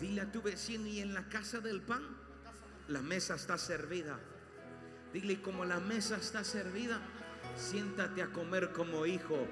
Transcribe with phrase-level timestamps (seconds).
[0.00, 2.02] Dile a tu vecino y en la casa del pan,
[2.88, 4.18] la mesa está servida.
[5.12, 7.00] Dile, como la mesa está servida,
[7.56, 9.46] siéntate a comer como hijo.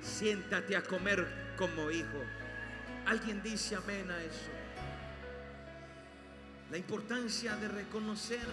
[0.00, 1.26] Siéntate a comer
[1.56, 2.22] como hijo.
[3.06, 4.50] Alguien dice amén a eso.
[6.70, 8.46] La importancia de reconocer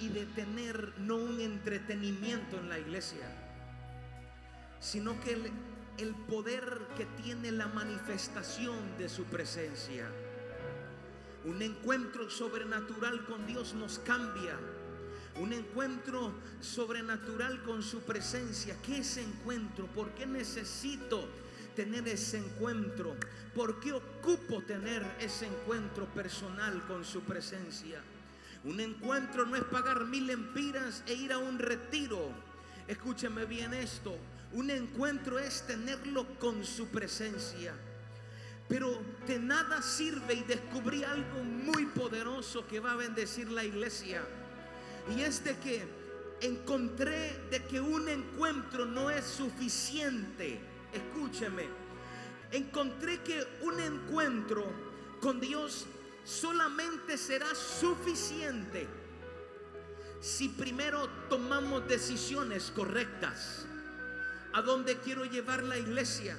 [0.00, 3.26] y de tener no un entretenimiento en la iglesia,
[4.78, 5.50] sino que el,
[5.98, 10.06] el poder que tiene la manifestación de su presencia.
[11.46, 14.58] Un encuentro sobrenatural con Dios nos cambia.
[15.36, 18.76] Un encuentro sobrenatural con su presencia.
[18.82, 19.86] ¿Qué es encuentro?
[19.86, 21.28] ¿Por qué necesito
[21.76, 23.14] tener ese encuentro?
[23.54, 28.00] ¿Por qué ocupo tener ese encuentro personal con su presencia?
[28.64, 32.32] Un encuentro no es pagar mil empiras e ir a un retiro.
[32.88, 34.16] Escúcheme bien esto.
[34.52, 37.72] Un encuentro es tenerlo con su presencia.
[38.68, 44.22] Pero de nada sirve y descubrí algo muy poderoso que va a bendecir la iglesia.
[45.16, 45.86] Y es de que
[46.40, 50.58] encontré de que un encuentro no es suficiente.
[50.92, 51.68] Escúcheme.
[52.50, 54.66] Encontré que un encuentro
[55.20, 55.86] con Dios
[56.24, 58.88] solamente será suficiente
[60.20, 63.66] si primero tomamos decisiones correctas.
[64.52, 66.36] ¿A dónde quiero llevar la iglesia?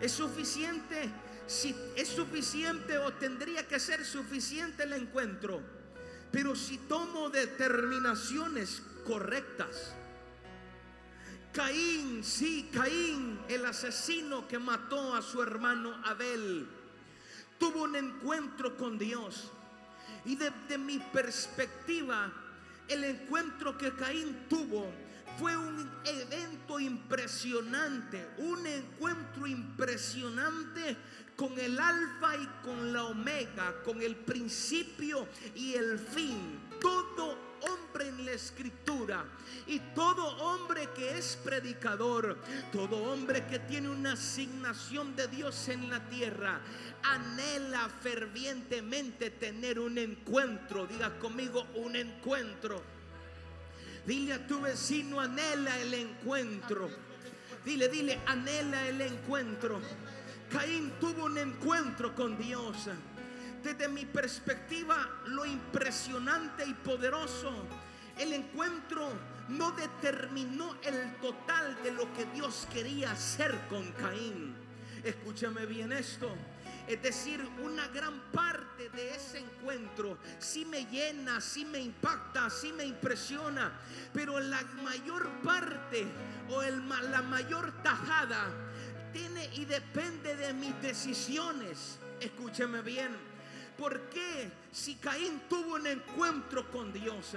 [0.00, 1.10] ¿Es suficiente
[1.50, 5.60] si es suficiente o tendría que ser suficiente el encuentro.
[6.30, 9.92] Pero si tomo determinaciones correctas.
[11.52, 16.68] Caín, sí, Caín, el asesino que mató a su hermano Abel,
[17.58, 19.50] tuvo un encuentro con Dios.
[20.24, 22.32] Y desde mi perspectiva,
[22.86, 24.86] el encuentro que Caín tuvo
[25.36, 29.19] fue un evento impresionante, un encuentro
[29.50, 30.96] impresionante
[31.36, 36.60] con el alfa y con la omega, con el principio y el fin.
[36.80, 39.24] Todo hombre en la escritura
[39.66, 42.38] y todo hombre que es predicador,
[42.72, 46.60] todo hombre que tiene una asignación de Dios en la tierra,
[47.02, 50.86] anhela fervientemente tener un encuentro.
[50.86, 52.82] Diga conmigo un encuentro.
[54.06, 57.09] Dile a tu vecino, anhela el encuentro.
[57.64, 59.80] Dile, dile, anhela el encuentro.
[60.50, 62.88] Caín tuvo un encuentro con Dios.
[63.62, 67.52] Desde mi perspectiva, lo impresionante y poderoso,
[68.18, 69.12] el encuentro
[69.48, 74.54] no determinó el total de lo que Dios quería hacer con Caín.
[75.04, 76.34] Escúchame bien esto.
[76.86, 82.72] Es decir, una gran parte de ese encuentro sí me llena, sí me impacta, sí
[82.72, 83.72] me impresiona.
[84.12, 86.06] Pero la mayor parte
[86.50, 88.46] o el, la mayor tajada
[89.12, 91.98] tiene y depende de mis decisiones.
[92.20, 93.16] Escúcheme bien.
[93.76, 97.36] ¿Por qué si Caín tuvo un encuentro con Dios?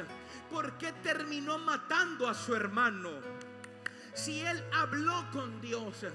[0.51, 3.11] ¿Por qué terminó matando a su hermano?
[4.13, 6.05] Si él habló con Dios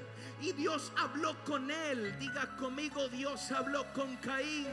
[0.40, 4.68] y Dios habló con él, diga conmigo, Dios habló con Caín.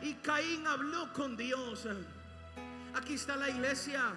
[0.00, 1.86] Y Caín habló con Dios.
[2.94, 4.14] Aquí está la iglesia.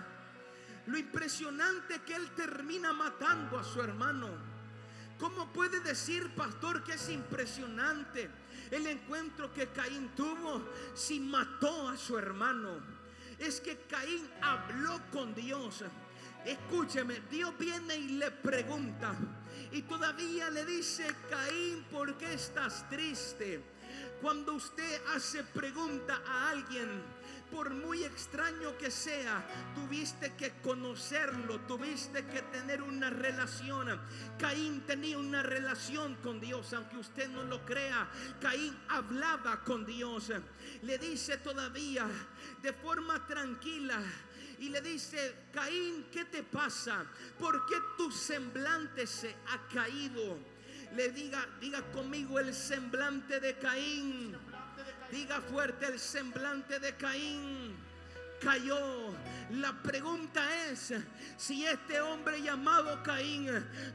[0.87, 4.29] Lo impresionante que él termina matando a su hermano.
[5.19, 8.29] ¿Cómo puede decir, pastor, que es impresionante
[8.71, 12.79] el encuentro que Caín tuvo si mató a su hermano?
[13.37, 15.83] Es que Caín habló con Dios.
[16.43, 19.15] Escúcheme, Dios viene y le pregunta.
[19.71, 23.63] Y todavía le dice, Caín, ¿por qué estás triste?
[24.21, 26.89] Cuando usted hace pregunta a alguien,
[27.51, 29.45] por muy extraño que sea,
[29.75, 33.99] tuviste que conocerlo, tuviste que tener una relación.
[34.39, 38.09] Caín tenía una relación con Dios, aunque usted no lo crea.
[38.39, 40.31] Caín hablaba con Dios.
[40.81, 42.07] Le dice todavía
[42.61, 44.01] de forma tranquila
[44.59, 47.05] y le dice, Caín, ¿qué te pasa?
[47.37, 50.37] ¿Por qué tu semblante se ha caído?
[50.95, 54.37] Le diga, diga conmigo el semblante de Caín.
[55.11, 57.75] Diga fuerte el semblante de Caín
[58.41, 59.13] cayó.
[59.51, 60.93] La pregunta es
[61.37, 63.49] si este hombre llamado Caín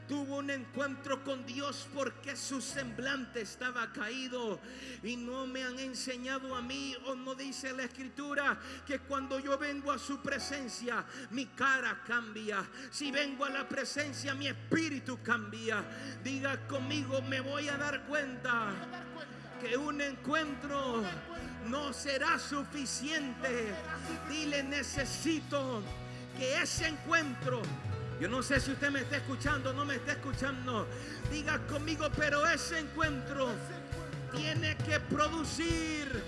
[0.07, 4.59] tuvo un encuentro con Dios porque su semblante estaba caído
[5.01, 9.57] y no me han enseñado a mí o no dice la escritura que cuando yo
[9.57, 12.63] vengo a su presencia mi cara cambia.
[12.91, 15.83] Si vengo a la presencia mi espíritu cambia.
[16.23, 18.75] Diga conmigo me voy a dar cuenta
[19.59, 21.03] que un encuentro
[21.67, 23.73] no será suficiente.
[24.29, 25.81] Dile, necesito
[26.37, 27.61] que ese encuentro,
[28.19, 30.87] yo no sé si usted me está escuchando o no me está escuchando,
[31.31, 33.49] diga conmigo, pero ese encuentro
[34.35, 36.23] tiene que producir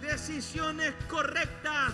[0.00, 1.92] decisiones correctas.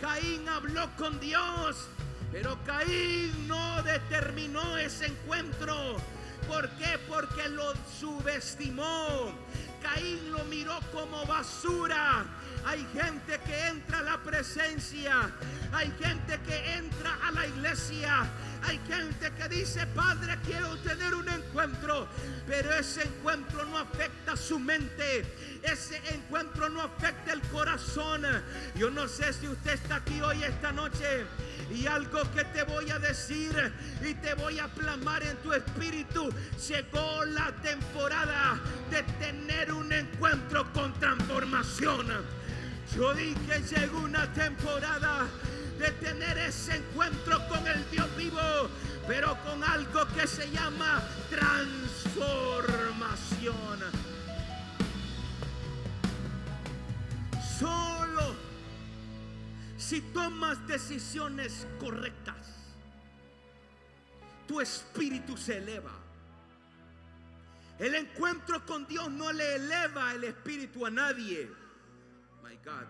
[0.00, 1.88] Caín habló con Dios,
[2.32, 5.96] pero Caín no determinó ese encuentro.
[6.48, 6.98] ¿Por qué?
[7.08, 9.32] Porque lo subestimó.
[9.82, 12.24] Caín lo miró como basura.
[12.64, 15.30] Hay gente que entra a la presencia.
[15.72, 18.24] Hay gente que entra a la iglesia.
[18.64, 22.08] Hay gente que dice, Padre, quiero tener un encuentro.
[22.46, 25.60] Pero ese encuentro no afecta su mente.
[25.62, 28.22] Ese encuentro no afecta el corazón.
[28.76, 31.24] Yo no sé si usted está aquí hoy, esta noche.
[31.72, 33.72] Y algo que te voy a decir
[34.02, 36.32] y te voy a plasmar en tu espíritu.
[36.68, 38.60] Llegó la temporada
[38.90, 42.06] de tener un encuentro con transformación.
[42.94, 45.11] Yo dije, llegó una temporada
[46.30, 48.38] ese encuentro con el Dios vivo,
[49.06, 53.80] pero con algo que se llama transformación.
[57.58, 58.34] Solo
[59.76, 62.48] si tomas decisiones correctas,
[64.46, 65.92] tu espíritu se eleva.
[67.78, 71.50] El encuentro con Dios no le eleva el espíritu a nadie.
[72.42, 72.86] My God.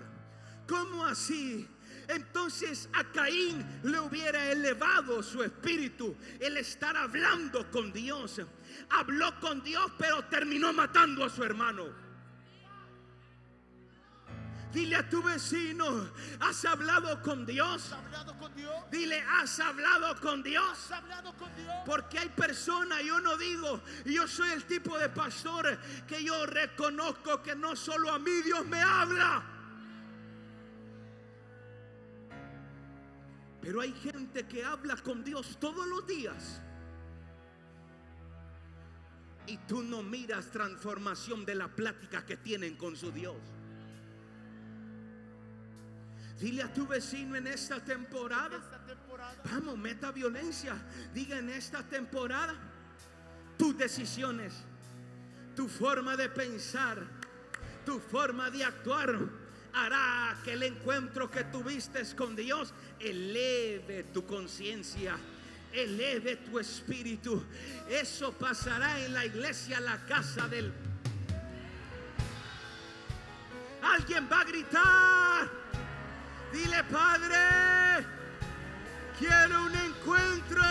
[0.69, 1.69] ¿Cómo así?
[2.14, 8.41] Entonces a Caín le hubiera elevado su espíritu el estar hablando con Dios.
[8.91, 12.03] Habló con Dios, pero terminó matando a su hermano.
[14.73, 16.11] Dile a tu vecino,
[16.41, 17.94] ¿has hablado con Dios?
[18.91, 20.91] Dile, ¿has hablado con Dios?
[21.85, 25.79] Porque hay personas, yo no digo, yo soy el tipo de pastor
[26.09, 29.51] que yo reconozco que no solo a mí Dios me habla.
[33.62, 36.61] Pero hay gente que habla con Dios todos los días.
[39.47, 43.37] Y tú no miras transformación de la plática que tienen con su Dios.
[46.41, 48.61] Dile a tu vecino en esta temporada.
[49.44, 50.75] Vamos, meta violencia.
[51.14, 52.55] Diga en esta temporada
[53.56, 54.53] tus decisiones,
[55.55, 57.00] tu forma de pensar,
[57.87, 59.41] tu forma de actuar
[59.74, 65.16] hará que el encuentro que tuviste con Dios eleve tu conciencia.
[65.72, 67.42] Eleve tu espíritu.
[67.88, 70.72] Eso pasará en la iglesia, la casa del...
[73.82, 75.50] Alguien va a gritar.
[76.52, 78.06] Dile, Padre,
[79.18, 80.62] quiero un encuentro,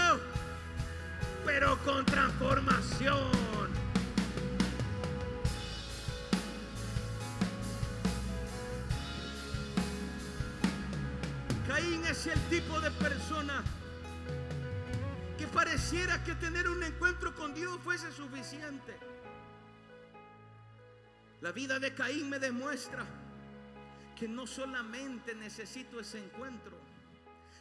[1.43, 3.80] pero con transformación.
[11.81, 13.63] Caín es el tipo de persona
[15.35, 18.95] que pareciera que tener un encuentro con Dios fuese suficiente.
[21.41, 23.03] La vida de Caín me demuestra
[24.15, 26.77] que no solamente necesito ese encuentro,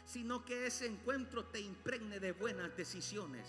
[0.05, 3.47] sino que ese encuentro te impregne de buenas decisiones.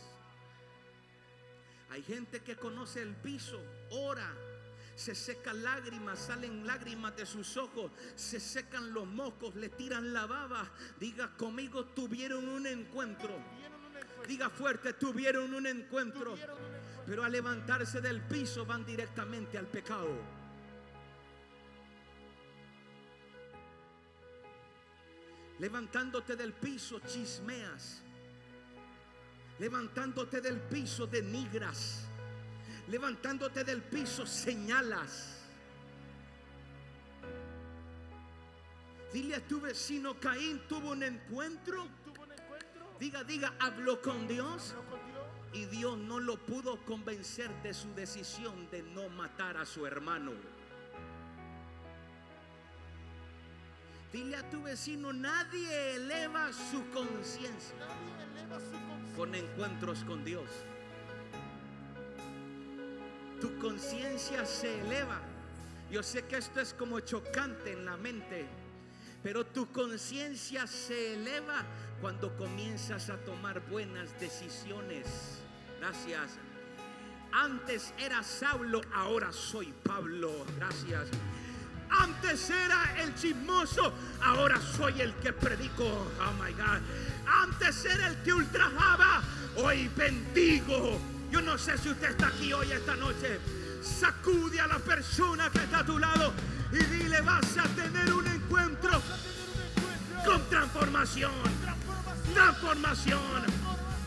[1.90, 3.60] Hay gente que conoce el piso,
[3.90, 4.34] ora,
[4.94, 10.26] se secan lágrimas, salen lágrimas de sus ojos, se secan los mocos, le tiran la
[10.26, 10.70] baba.
[11.00, 13.34] Diga conmigo, tuvieron un encuentro.
[14.28, 16.36] Diga fuerte, tuvieron un encuentro.
[17.06, 20.42] Pero al levantarse del piso van directamente al pecado.
[25.58, 28.02] Levantándote del piso chismeas.
[29.58, 32.08] Levantándote del piso denigras.
[32.88, 35.38] Levantándote del piso señalas.
[39.12, 41.86] Dile a tu vecino Caín tuvo un encuentro.
[42.98, 44.74] Diga, diga, habló con Dios.
[45.52, 50.32] Y Dios no lo pudo convencer de su decisión de no matar a su hermano.
[54.12, 57.76] Dile a tu vecino, nadie eleva su conciencia
[59.16, 60.48] con encuentros con Dios.
[63.42, 65.20] Tu conciencia se eleva.
[65.90, 68.46] Yo sé que esto es como chocante en la mente,
[69.20, 71.64] pero tu conciencia se eleva
[72.00, 75.08] cuando comienzas a tomar buenas decisiones.
[75.80, 76.38] Gracias.
[77.32, 80.46] Antes era Saulo, ahora soy Pablo.
[80.56, 81.08] Gracias.
[81.90, 85.82] Antes era el chismoso, ahora soy el que predico.
[85.84, 86.80] Oh my God.
[87.26, 89.20] Antes era el que ultrajaba,
[89.56, 91.11] hoy bendigo.
[91.32, 93.40] Yo no sé si usted está aquí hoy esta noche.
[93.82, 96.34] Sacude a la persona que está a tu lado
[96.70, 99.00] y dile vas a tener un encuentro
[100.26, 101.32] con transformación.
[102.34, 103.44] Transformación.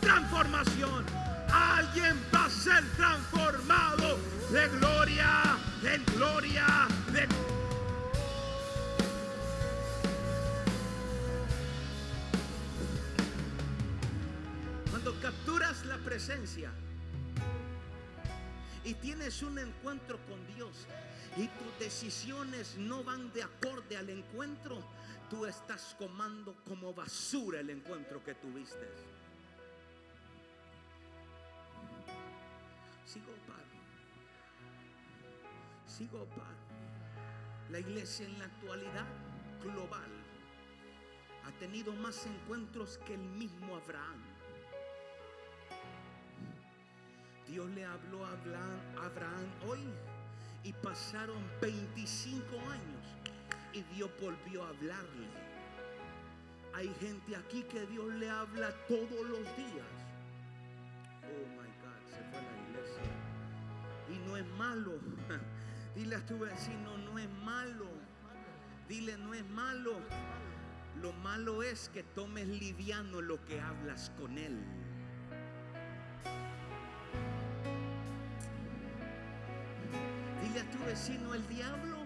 [0.00, 1.04] Transformación.
[1.52, 4.18] Alguien va a ser transformado
[4.52, 7.26] de gloria en gloria de
[14.92, 16.70] Cuando capturas la presencia
[18.86, 20.86] y tienes un encuentro con Dios
[21.36, 24.80] y tus decisiones no van de acorde al encuentro,
[25.28, 28.86] tú estás comando como basura el encuentro que tuviste.
[33.04, 33.66] Sigo paro.
[35.88, 36.56] Sigo paro.
[37.70, 39.06] La iglesia en la actualidad
[39.64, 40.10] global
[41.44, 44.35] ha tenido más encuentros que el mismo Abraham.
[47.46, 48.32] Dios le habló a
[49.04, 49.80] Abraham hoy
[50.64, 53.06] y pasaron 25 años
[53.72, 55.28] y Dios volvió a hablarle.
[56.74, 59.96] Hay gente aquí que Dios le habla todos los días.
[61.22, 63.02] Oh my God, se fue a la iglesia.
[64.12, 64.92] Y no es malo.
[65.94, 67.86] Dile a tu vecino, no es malo.
[68.88, 69.94] Dile, no es malo.
[71.00, 74.58] Lo malo es que tomes liviano lo que hablas con él.
[80.56, 81.98] Dile a tu vecino, el diablo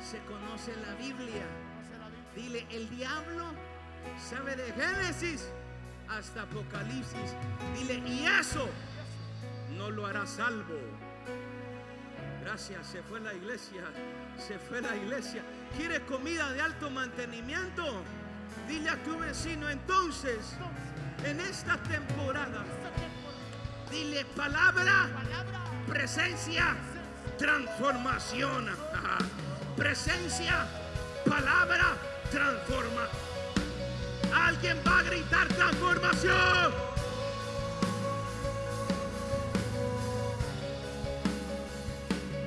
[0.00, 1.44] se conoce en la Biblia.
[2.34, 3.44] Dile, el diablo
[4.18, 5.50] sabe de Génesis
[6.08, 7.34] hasta Apocalipsis.
[7.74, 8.66] Dile, y eso
[9.76, 10.78] no lo hará salvo.
[12.42, 13.82] Gracias, se fue la iglesia,
[14.38, 15.42] se fue la iglesia.
[15.76, 17.84] ¿Quiere comida de alto mantenimiento?
[18.66, 20.56] Dile a tu vecino entonces,
[21.26, 22.64] en esta temporada,
[23.90, 25.10] dile palabra,
[25.86, 26.74] presencia,
[27.38, 28.68] transformación.
[29.76, 30.66] Presencia,
[31.24, 31.96] palabra,
[32.30, 33.08] transforma.
[34.34, 36.72] Alguien va a gritar transformación.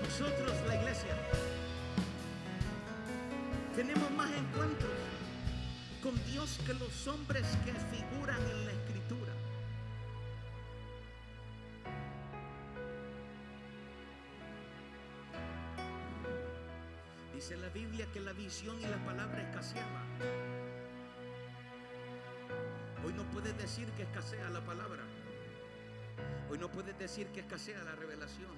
[0.04, 1.16] Nosotros, la iglesia,
[3.76, 4.92] tenemos más encuentros
[6.02, 8.77] con Dios que los hombres que figuran en la
[17.48, 20.04] Dice la Biblia que la visión y la palabra escaseaba.
[23.06, 25.02] Hoy no puedes decir que escasea la palabra.
[26.50, 28.52] Hoy no puedes decir que escasea la revelación.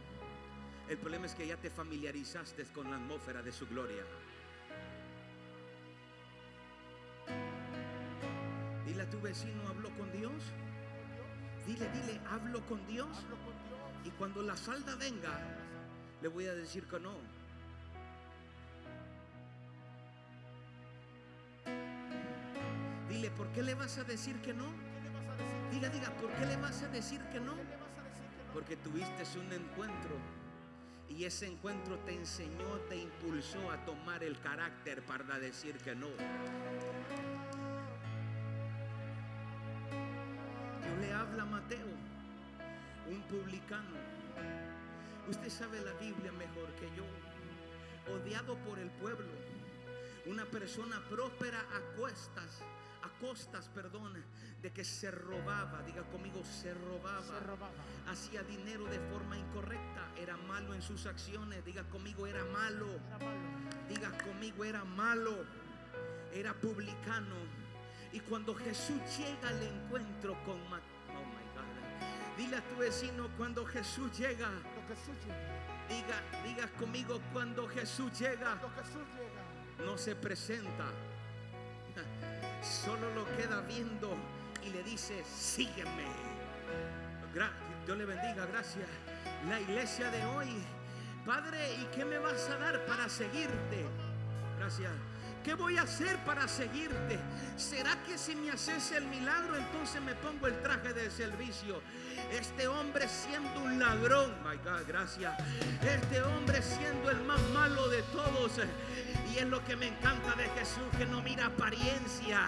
[0.90, 4.02] El problema es que ya te familiarizaste con la atmósfera de su gloria.
[8.88, 10.42] Dile a tu vecino, ¿habló con Dios?
[11.68, 13.24] Dile, dile, hablo con Dios.
[14.04, 15.40] Y cuando la salda venga,
[16.24, 17.39] le voy a decir que no.
[23.28, 24.72] ¿Por qué le vas a decir que no?
[25.72, 27.56] Diga, diga, ¿por qué le vas a decir que no?
[28.54, 30.16] Porque tuviste un encuentro
[31.10, 36.08] y ese encuentro te enseñó, te impulsó a tomar el carácter para decir que no.
[40.82, 41.88] Dios le habla a Mateo,
[43.10, 43.98] un publicano.
[45.28, 47.04] Usted sabe la Biblia mejor que yo.
[48.14, 49.28] Odiado por el pueblo.
[50.26, 52.62] Una persona próspera a cuestas,
[53.20, 54.14] costas, perdón,
[54.62, 57.72] de que se robaba, diga conmigo, se robaba, Se robaba.
[58.08, 63.18] hacía dinero de forma incorrecta, era malo en sus acciones, diga conmigo, era malo, Era
[63.20, 63.40] malo.
[63.88, 65.46] diga conmigo, era malo,
[66.34, 67.36] era publicano.
[68.12, 73.66] Y cuando Jesús llega al encuentro con oh my God, dile a tu vecino cuando
[73.66, 75.88] Jesús llega, Cuando Jesús llega.
[75.88, 79.86] diga, diga conmigo cuando Jesús llega Cuando Jesús llega.
[79.86, 80.86] no se presenta.
[82.62, 84.16] Solo lo queda viendo
[84.64, 86.06] y le dice, sígueme.
[87.86, 88.88] Dios le bendiga, gracias.
[89.48, 90.62] La iglesia de hoy,
[91.26, 93.86] Padre, ¿y qué me vas a dar para seguirte?
[94.58, 94.92] Gracias.
[95.44, 97.18] ¿Qué voy a hacer para seguirte?
[97.56, 101.82] ¿Será que si me haces el milagro entonces me pongo el traje de servicio?
[102.32, 105.34] Este hombre siendo un ladrón, my God, gracias.
[105.82, 108.52] Este hombre siendo el más malo de todos.
[109.34, 112.40] Y es lo que me encanta de Jesús, que no mira apariencia.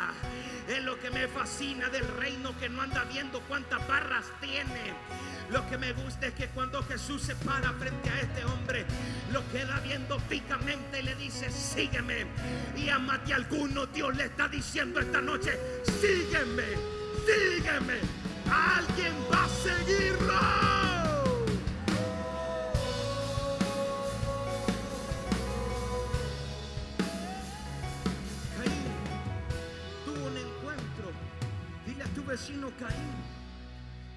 [0.68, 4.94] Es lo que me fascina del reino, que no anda viendo cuántas barras tiene.
[5.52, 8.86] Lo que me gusta es que cuando Jesús se para frente a este hombre,
[9.34, 12.26] lo queda viendo fijamente y le dice, sígueme.
[12.90, 15.60] A más de alguno Dios le está diciendo esta noche,
[16.00, 16.64] sígueme,
[17.26, 18.00] sígueme.
[18.50, 20.82] Alguien va a seguirlo.
[30.06, 31.12] Tuvo un encuentro.
[31.86, 33.12] Dile a tu vecino Caín.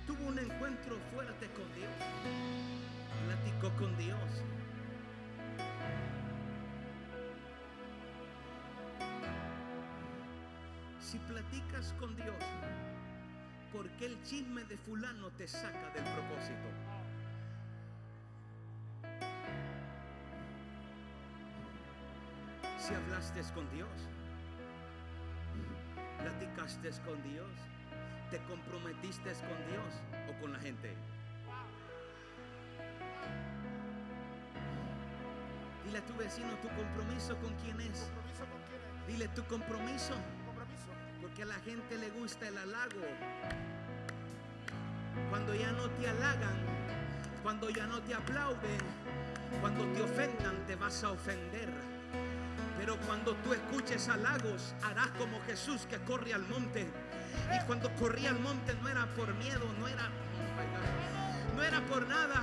[0.06, 1.90] Tuvo un encuentro fuerte con Dios.
[3.26, 4.53] Platicó con Dios.
[11.04, 12.34] Si platicas con Dios,
[13.74, 16.64] ¿por qué el chisme de fulano te saca del propósito?
[22.78, 23.90] Si hablaste con Dios,
[26.20, 27.50] platicaste con Dios,
[28.30, 30.96] te comprometiste con Dios o con la gente.
[35.84, 38.10] Dile a tu vecino tu compromiso con quién es.
[38.10, 39.06] Compromiso con quién es.
[39.06, 40.43] Dile tu compromiso.
[41.24, 43.00] Porque a la gente le gusta el halago.
[45.30, 46.58] Cuando ya no te halagan,
[47.42, 48.78] cuando ya no te aplauden,
[49.62, 51.70] cuando te ofendan, te vas a ofender.
[52.76, 56.86] Pero cuando tú escuches halagos, harás como Jesús que corre al monte.
[57.56, 60.10] Y cuando corría al monte no era por miedo, no era,
[61.56, 62.42] no era por nada.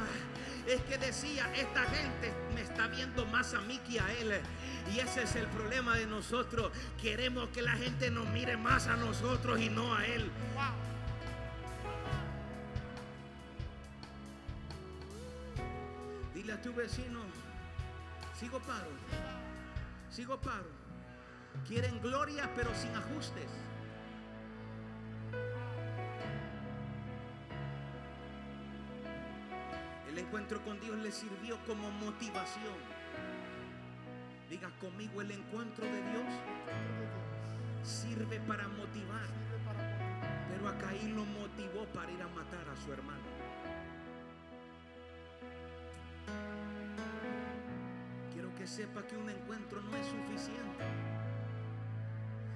[0.68, 4.42] Es que decía, esta gente me está viendo más a mí que a él.
[4.94, 6.72] Y ese es el problema de nosotros.
[7.02, 10.30] Queremos que la gente nos mire más a nosotros y no a él.
[16.34, 17.20] Dile a tu vecino,
[18.40, 18.90] sigo paro,
[20.10, 20.82] sigo paro.
[21.68, 23.48] Quieren gloria pero sin ajustes.
[30.12, 32.76] El encuentro con Dios le sirvió como motivación.
[34.50, 36.26] Diga conmigo, el encuentro de Dios.
[37.82, 39.30] Sirve para motivar.
[40.50, 43.24] Pero a Caín lo motivó para ir a matar a su hermano.
[48.34, 50.84] Quiero que sepa que un encuentro no es suficiente.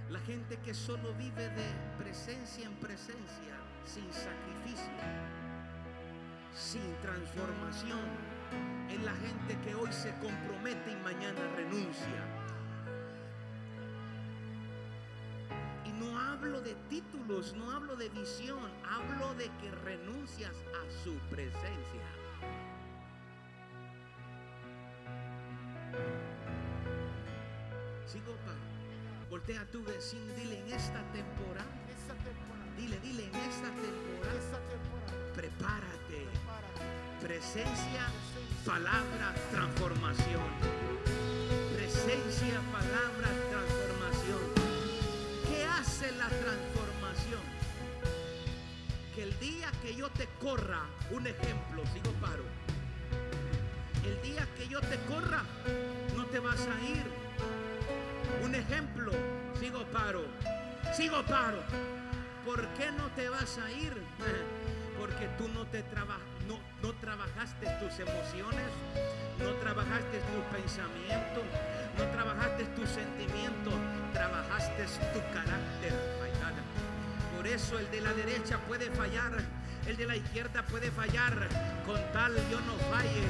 [0.10, 5.45] La gente que solo vive de presencia en presencia, sin sacrificio,
[6.56, 8.00] sin transformación,
[8.90, 12.24] es la gente que hoy se compromete y mañana renuncia.
[15.86, 21.14] Y no hablo de títulos, no hablo de visión, hablo de que renuncias a su
[21.30, 22.08] presencia.
[28.08, 28.34] Sigo.
[29.30, 31.68] Voltea a tu vecino, dile en esta temporada,
[32.78, 35.34] dile, dile en esta temporada, Esa temporada.
[35.34, 36.05] prepárate.
[37.26, 38.06] Presencia,
[38.64, 40.44] palabra, transformación.
[41.76, 44.42] Presencia, palabra, transformación.
[45.50, 47.42] ¿Qué hace la transformación?
[49.16, 52.44] Que el día que yo te corra, un ejemplo, sigo paro.
[54.06, 55.42] El día que yo te corra,
[56.16, 57.06] no te vas a ir.
[58.44, 59.12] Un ejemplo,
[59.60, 60.22] sigo paro.
[60.96, 61.64] Sigo paro.
[62.46, 63.94] ¿Por qué no te vas a ir?
[65.00, 66.20] Porque tú no te traba-
[66.86, 68.70] no, trabajaste tus emociones,
[69.40, 71.44] no trabajaste tus pensamientos,
[71.98, 73.74] no trabajaste tus sentimientos,
[74.14, 75.94] trabajaste tu carácter.
[77.36, 79.34] Por eso el de la derecha puede fallar,
[79.88, 81.48] el de la izquierda puede fallar,
[81.86, 83.26] con tal yo no falle,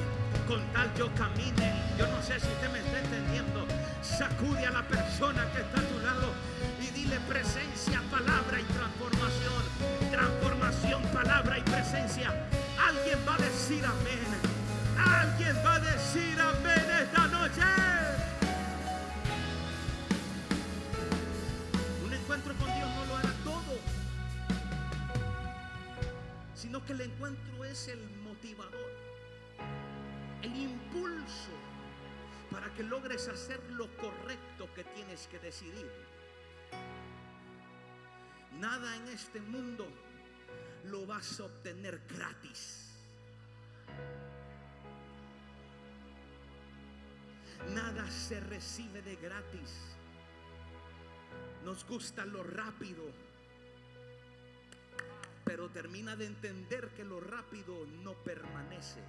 [0.48, 1.82] con tal yo camine.
[1.98, 3.66] Yo no sé si usted me está entendiendo.
[4.02, 6.34] Sacude a la persona que está a tu lado
[6.82, 9.64] y dile presencia, palabra y transformación.
[10.12, 12.34] Transformación, palabra y presencia.
[13.28, 14.28] Va a decir amén.
[14.98, 17.62] Alguien va a decir amén esta noche.
[22.06, 23.80] Un encuentro con Dios no lo hará todo,
[26.56, 28.92] sino que el encuentro es el motivador,
[30.42, 31.52] el impulso
[32.52, 35.92] para que logres hacer lo correcto que tienes que decidir.
[38.60, 39.88] Nada en este mundo
[40.86, 42.85] lo vas a obtener gratis.
[47.74, 49.96] Nada se recibe de gratis.
[51.64, 53.04] Nos gusta lo rápido.
[55.44, 59.02] Pero termina de entender que lo rápido no permanece.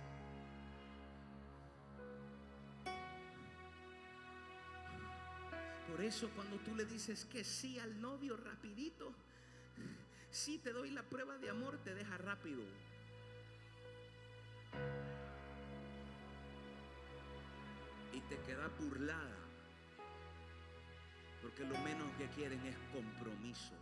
[5.91, 9.15] Por eso cuando tú le dices que sí al novio rapidito,
[10.31, 12.63] si te doy la prueba de amor, te deja rápido.
[18.29, 19.37] Te queda burlada.
[21.43, 23.75] Porque lo menos que quieren es compromiso.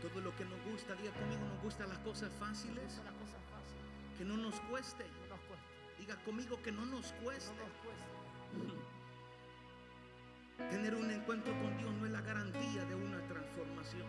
[0.00, 3.40] Todo lo que nos gusta, diga conmigo, nos gustan las cosas fáciles, Son las cosas
[3.50, 4.18] fáciles.
[4.18, 5.04] que no nos cueste.
[5.28, 5.98] No nos.
[5.98, 7.54] Diga conmigo que no nos No cueste.
[7.54, 8.04] nos cuesta.
[10.70, 14.06] Tener un encuentro con Dios no es la garantía de una transformación.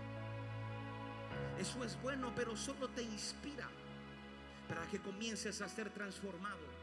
[1.57, 3.67] Eso es bueno, pero solo te inspira
[4.67, 6.75] para que comiences a ser transformado.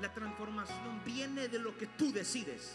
[0.00, 2.72] La transformación viene de lo que tú decides.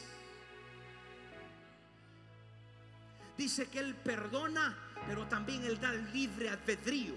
[3.38, 7.16] Dice que Él perdona, pero también Él da libre albedrío.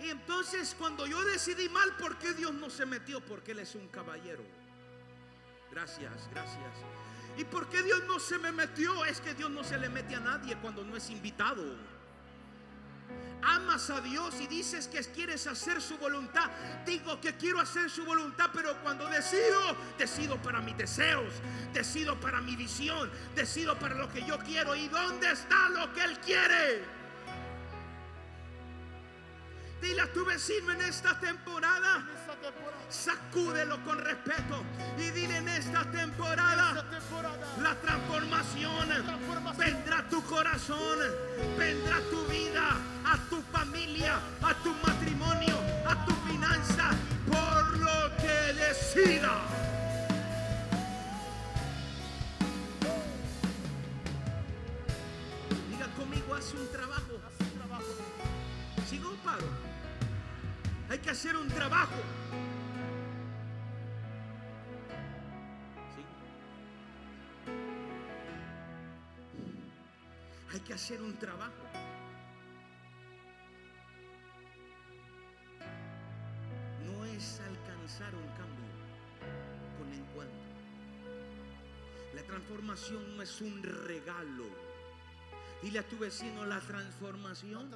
[0.00, 3.20] Y entonces cuando yo decidí mal, ¿por qué Dios no se metió?
[3.20, 4.44] Porque Él es un caballero.
[5.70, 6.72] Gracias, gracias.
[7.36, 9.04] ¿Y por qué Dios no se me metió?
[9.04, 11.76] Es que Dios no se le mete a nadie cuando no es invitado.
[13.42, 16.50] Amas a Dios y dices que quieres hacer su voluntad.
[16.84, 21.32] Digo que quiero hacer su voluntad, pero cuando decido, decido para mis deseos,
[21.72, 24.74] decido para mi visión, decido para lo que yo quiero.
[24.74, 26.97] ¿Y dónde está lo que Él quiere?
[29.80, 32.06] Dile a tu vecino en esta temporada.
[32.88, 34.64] Sacúdelo con respeto
[34.96, 36.84] y dile en esta temporada
[37.62, 38.88] la transformación
[39.58, 40.98] vendrá a tu corazón,
[41.58, 46.90] vendrá a tu vida, a tu familia, a tu matrimonio, a tu finanza,
[47.26, 49.42] por lo que decida.
[55.68, 57.12] Diga conmigo, haz un trabajo.
[57.12, 58.84] Un.
[58.88, 59.67] ¿Sigo o paro?
[60.90, 62.00] Hay que hacer un trabajo.
[65.94, 66.02] ¿Sí?
[70.50, 71.52] Hay que hacer un trabajo.
[76.86, 78.72] No es alcanzar un cambio
[79.78, 80.38] con encuentro.
[82.14, 84.46] La transformación no es un regalo.
[85.62, 87.70] Dile a tu vecino, la La transformación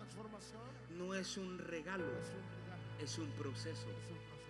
[0.96, 2.61] no es un regalo, es un regalo.
[3.02, 3.70] Es un proceso.
[3.72, 4.42] Es un proceso.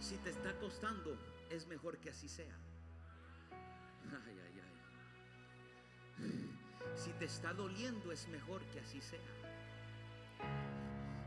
[0.00, 1.16] Si te está costando,
[1.50, 2.54] es mejor que así sea.
[3.52, 4.74] Ay, ay, ay.
[6.96, 9.20] Si te está doliendo, es mejor que así sea.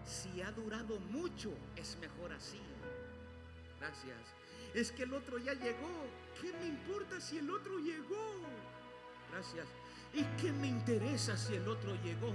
[0.05, 2.61] Si ha durado mucho, es mejor así.
[3.79, 4.17] Gracias.
[4.73, 6.05] Es que el otro ya llegó.
[6.41, 8.35] ¿Qué me importa si el otro llegó?
[9.31, 9.67] Gracias.
[10.17, 12.33] ¿Y qué me interesa si el otro llegó?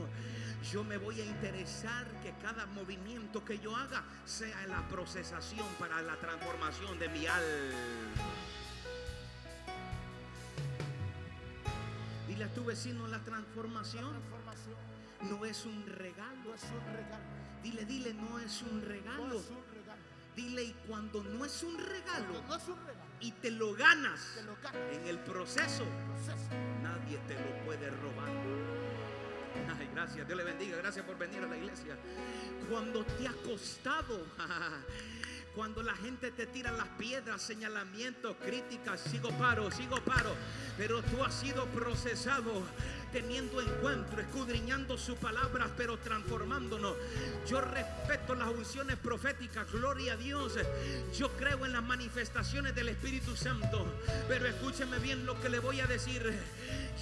[0.70, 6.00] Yo me voy a interesar que cada movimiento que yo haga sea la procesación para
[6.02, 8.22] la transformación de mi alma.
[12.28, 14.04] Dile a tu vecino la La transformación
[15.28, 16.54] no es un no regalo.
[16.54, 17.24] es un regalo.
[17.64, 19.40] Dile, dile, no es un No regalo.
[19.40, 20.02] es un regalo.
[20.36, 23.11] Dile, y cuando no es un regalo Cuando no es un regalo.
[23.22, 24.80] Y te lo ganas Te lo ganas.
[24.92, 26.48] en el proceso, Proceso.
[26.82, 28.28] nadie te lo puede robar.
[29.78, 31.96] Ay, gracias, Dios le bendiga, gracias por venir a la iglesia.
[32.70, 34.26] Cuando te ha costado,
[35.54, 40.34] cuando la gente te tira las piedras, señalamientos, críticas, sigo paro, sigo paro,
[40.78, 42.62] pero tú has sido procesado
[43.12, 46.96] teniendo encuentro, escudriñando su palabra, pero transformándonos.
[47.46, 50.54] Yo respeto las unciones proféticas, gloria a Dios.
[51.16, 53.86] Yo creo en las manifestaciones del Espíritu Santo,
[54.28, 56.32] pero escúcheme bien lo que le voy a decir.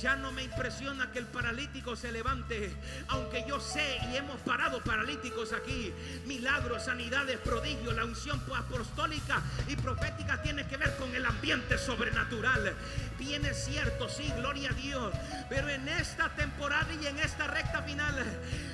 [0.01, 2.73] Ya no me impresiona que el paralítico se levante,
[3.09, 5.93] aunque yo sé y hemos parado paralíticos aquí.
[6.27, 12.75] Milagros, sanidades, prodigios, la unción apostólica y profética tiene que ver con el ambiente sobrenatural.
[13.19, 15.13] Bien es cierto, sí, gloria a Dios.
[15.49, 18.15] Pero en esta temporada y en esta recta final,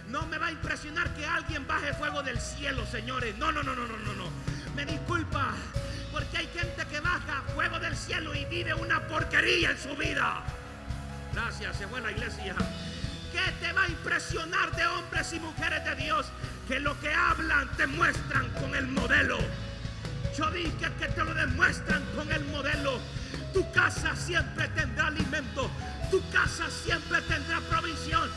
[0.09, 3.37] no me va a impresionar que alguien baje fuego del cielo, señores.
[3.37, 4.31] No, no, no, no, no, no, no.
[4.75, 5.53] Me disculpa,
[6.13, 10.45] porque hay gente que baja fuego del cielo y vive una porquería en su vida.
[11.33, 12.55] Gracias, fue la iglesia.
[13.33, 16.27] ¿Qué te va a impresionar de hombres y mujeres de Dios?
[16.69, 19.39] Que lo que hablan te muestran con el modelo.
[20.39, 23.01] Yo dije que te lo demuestran con el modelo.
[23.57, 25.71] Tu casa siempre tendrá alimento.
[26.11, 28.29] Tu casa siempre tendrá provisión.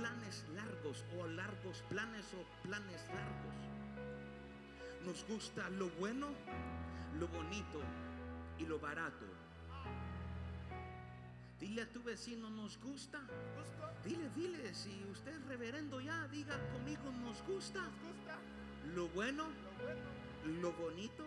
[0.00, 3.58] Planes largos o largos planes o planes largos.
[5.04, 6.28] Nos gusta lo bueno,
[7.18, 7.80] lo bonito
[8.58, 9.26] y lo barato.
[11.58, 13.20] Dile a tu vecino, nos gusta.
[14.02, 17.80] Dile, dile, si usted es reverendo ya, diga conmigo, nos gusta
[18.94, 19.48] lo bueno,
[20.62, 21.26] lo bonito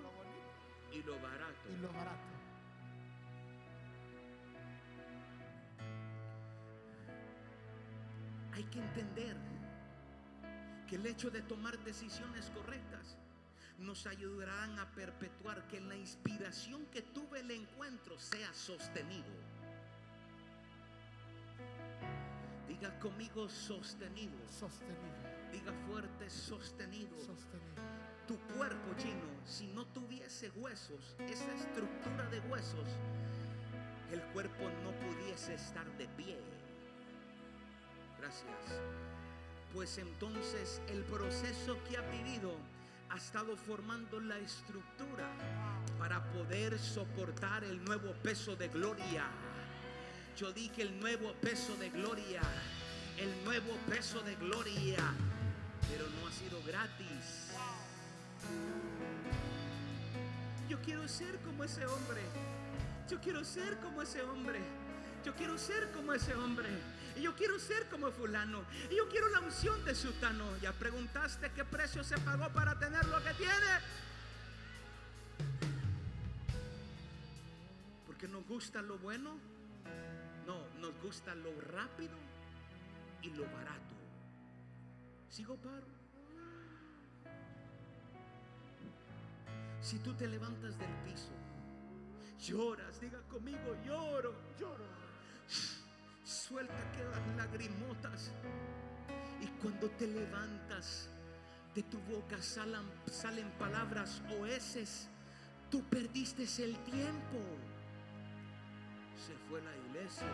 [0.92, 2.43] y lo barato.
[8.54, 9.36] Hay que entender
[10.88, 13.18] que el hecho de tomar decisiones correctas
[13.80, 19.34] nos ayudarán a perpetuar que la inspiración que tuve el encuentro sea sostenido.
[22.68, 24.38] Diga conmigo sostenido.
[24.52, 24.98] Sostenido.
[25.52, 27.18] Diga fuerte sostenido.
[27.18, 27.74] Sostenido.
[28.28, 32.88] Tu cuerpo chino, si no tuviese huesos, esa estructura de huesos,
[34.12, 36.53] el cuerpo no pudiese estar de pie.
[39.74, 42.56] Pues entonces el proceso que ha vivido
[43.10, 45.30] ha estado formando la estructura
[46.00, 49.26] para poder soportar el nuevo peso de gloria.
[50.38, 52.42] Yo dije el nuevo peso de gloria,
[53.18, 54.98] el nuevo peso de gloria,
[55.90, 57.52] pero no ha sido gratis.
[60.68, 62.22] Yo quiero ser como ese hombre.
[63.10, 64.60] Yo quiero ser como ese hombre.
[65.24, 66.68] Yo quiero ser como ese hombre.
[67.16, 68.64] Y yo quiero ser como fulano.
[68.90, 70.58] Y yo quiero la unción de sutano.
[70.58, 73.54] Ya preguntaste qué precio se pagó para tener lo que tiene.
[78.06, 79.38] Porque nos gusta lo bueno.
[80.46, 82.18] No, nos gusta lo rápido
[83.22, 83.96] y lo barato.
[85.30, 85.88] Sigo paro.
[89.80, 91.32] Si tú te levantas del piso,
[92.40, 94.93] lloras, diga conmigo, lloro, Lloro.
[96.24, 98.32] Suelta aquellas lagrimotas.
[99.42, 101.10] Y cuando te levantas,
[101.76, 105.08] de tu boca salen, salen palabras o heces.
[105.70, 107.40] Tú perdiste el tiempo.
[109.26, 110.28] Se fue la iglesia.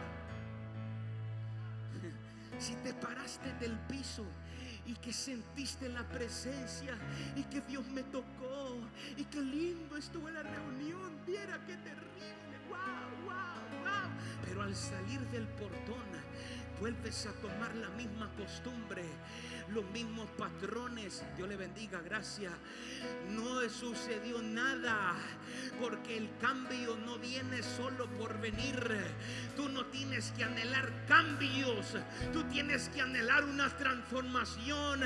[2.58, 4.26] Si te paraste del piso
[4.86, 6.98] y que sentiste la presencia
[7.36, 8.76] y que Dios me tocó
[9.16, 12.39] y que lindo estuvo la reunión, viera qué terrible,
[14.70, 16.06] al salir del portón
[16.80, 19.04] vuelves a tomar la misma costumbre,
[19.74, 21.24] los mismos patrones.
[21.36, 22.54] Dios le bendiga, gracias.
[23.32, 25.16] No sucedió nada
[25.82, 28.78] porque el cambio no viene solo por venir.
[29.56, 31.98] Tú no tienes que anhelar cambios,
[32.32, 35.02] tú tienes que anhelar una transformación.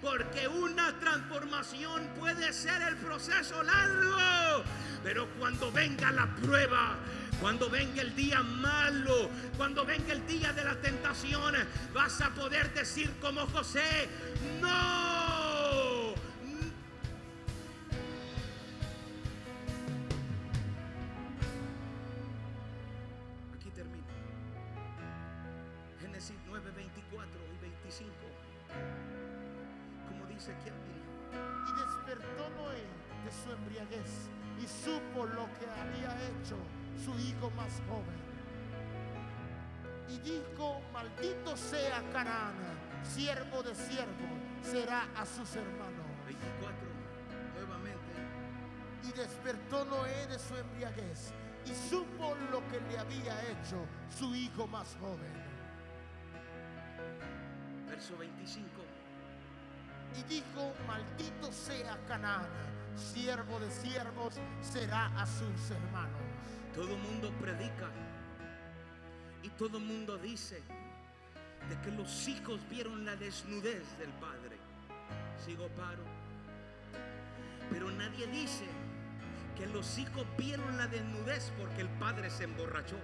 [0.00, 4.64] Porque una transformación puede ser el proceso largo,
[5.04, 6.96] pero cuando venga la prueba,
[7.40, 11.54] cuando venga el día malo, cuando venga el día de la tentación,
[11.92, 14.08] vas a poder decir como José,
[14.60, 15.15] no.
[50.46, 51.32] Su embriaguez
[51.64, 53.84] y supo lo que le había hecho
[54.16, 55.32] su hijo más joven.
[57.88, 58.68] Verso 25.
[60.18, 62.46] Y dijo, maldito sea Canaán,
[62.94, 66.20] siervo de siervos, será a sus hermanos.
[66.74, 67.90] Todo mundo predica
[69.42, 70.62] y todo mundo dice
[71.68, 74.56] de que los hijos vieron la desnudez del padre.
[75.44, 76.04] Sigo paro.
[77.70, 78.64] Pero nadie dice
[79.56, 82.96] que los hijos vieron la desnudez porque el padre se emborrachó.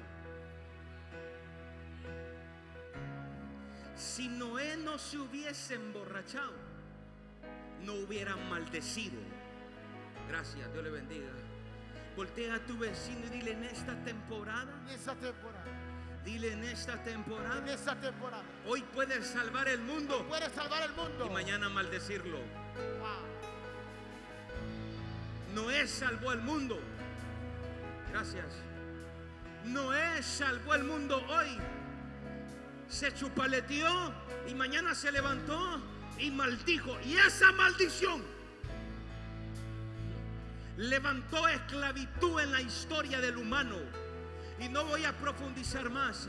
[3.97, 6.53] Si Noé no se hubiese emborrachado,
[7.85, 9.19] no hubiera maldecido.
[10.29, 11.31] Gracias, Dios le bendiga.
[12.17, 15.65] Voltea a tu vecino y dile en esta temporada, En esa temporada,
[16.25, 20.93] dile en esta en temporada, esa temporada, hoy puedes salvar el mundo puede salvar el
[20.93, 21.27] mundo.
[21.27, 22.62] y mañana maldecirlo.
[25.55, 26.81] Noé salvó el mundo.
[28.11, 28.47] Gracias.
[29.65, 31.59] Noé salvó el mundo hoy.
[32.89, 34.13] Se chupaleteó
[34.49, 35.81] y mañana se levantó
[36.19, 36.99] y maldijo.
[37.05, 38.23] Y esa maldición
[40.77, 43.77] levantó esclavitud en la historia del humano.
[44.59, 46.29] Y no voy a profundizar más.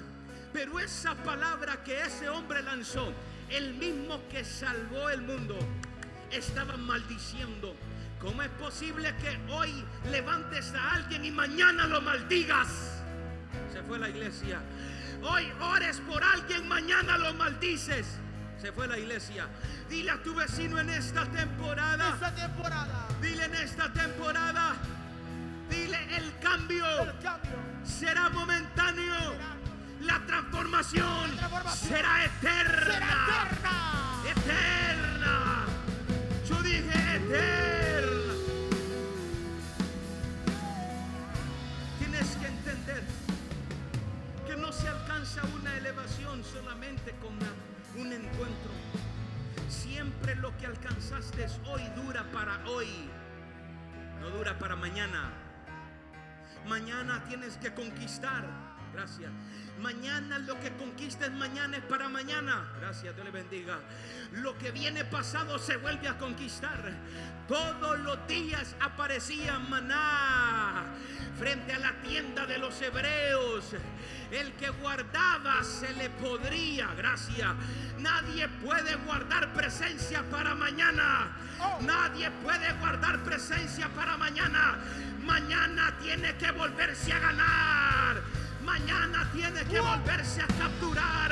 [0.52, 3.12] Pero esa palabra que ese hombre lanzó,
[3.50, 5.58] el mismo que salvó el mundo,
[6.32, 7.76] estaba maldiciendo.
[8.24, 13.02] ¿Cómo es posible que hoy levantes a alguien y mañana lo maldigas?
[13.72, 14.62] Se fue la iglesia.
[15.22, 18.06] Hoy ores por alguien, mañana lo maldices.
[18.62, 19.48] Se fue la iglesia.
[19.90, 22.12] Dile a tu vecino en esta temporada.
[22.14, 24.76] Esta temporada, Dile en esta temporada.
[25.70, 29.16] Dile el cambio el cambio será momentáneo.
[29.16, 29.56] será,
[30.02, 32.94] La transformación La transformación será eterna.
[32.94, 34.32] será eterna.
[34.32, 35.66] Eterna.
[36.48, 37.83] Yo dije eterna.
[45.60, 47.34] Una elevación solamente con
[48.02, 48.72] un encuentro.
[49.70, 52.88] Siempre lo que alcanzaste hoy dura para hoy,
[54.22, 55.32] no dura para mañana.
[56.68, 58.63] Mañana tienes que conquistar.
[58.94, 59.32] Gracias.
[59.82, 62.72] Mañana lo que conquistes mañana es para mañana.
[62.80, 63.80] Gracias, Dios le bendiga.
[64.34, 66.94] Lo que viene pasado se vuelve a conquistar.
[67.48, 70.86] Todos los días aparecía maná
[71.38, 73.76] frente a la tienda de los hebreos.
[74.32, 76.94] El que guardaba se le podría.
[76.96, 77.50] Gracias.
[77.98, 81.36] Nadie puede guardar presencia para mañana.
[81.82, 84.78] Nadie puede guardar presencia para mañana.
[85.26, 88.43] Mañana tiene que volverse a ganar.
[88.64, 91.32] Mañana tiene que volverse a capturar.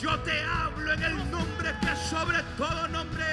[0.00, 3.24] Yo te hablo en el nombre que es sobre todo nombre.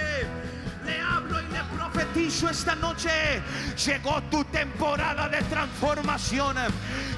[0.86, 3.10] Le hablo y le profetizo esta noche.
[3.86, 6.56] Llegó tu temporada de transformación.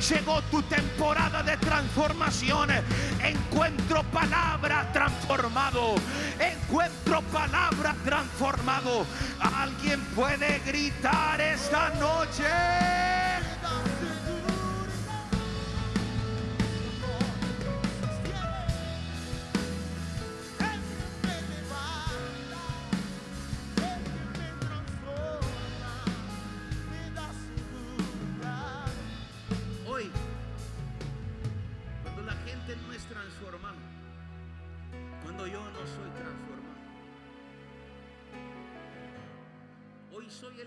[0.10, 2.70] Llegó tu temporada de transformación.
[3.24, 5.96] Encuentro palabra transformado.
[6.40, 9.06] Encuentro palabra transformado.
[9.40, 13.40] Alguien puede gritar esta noche.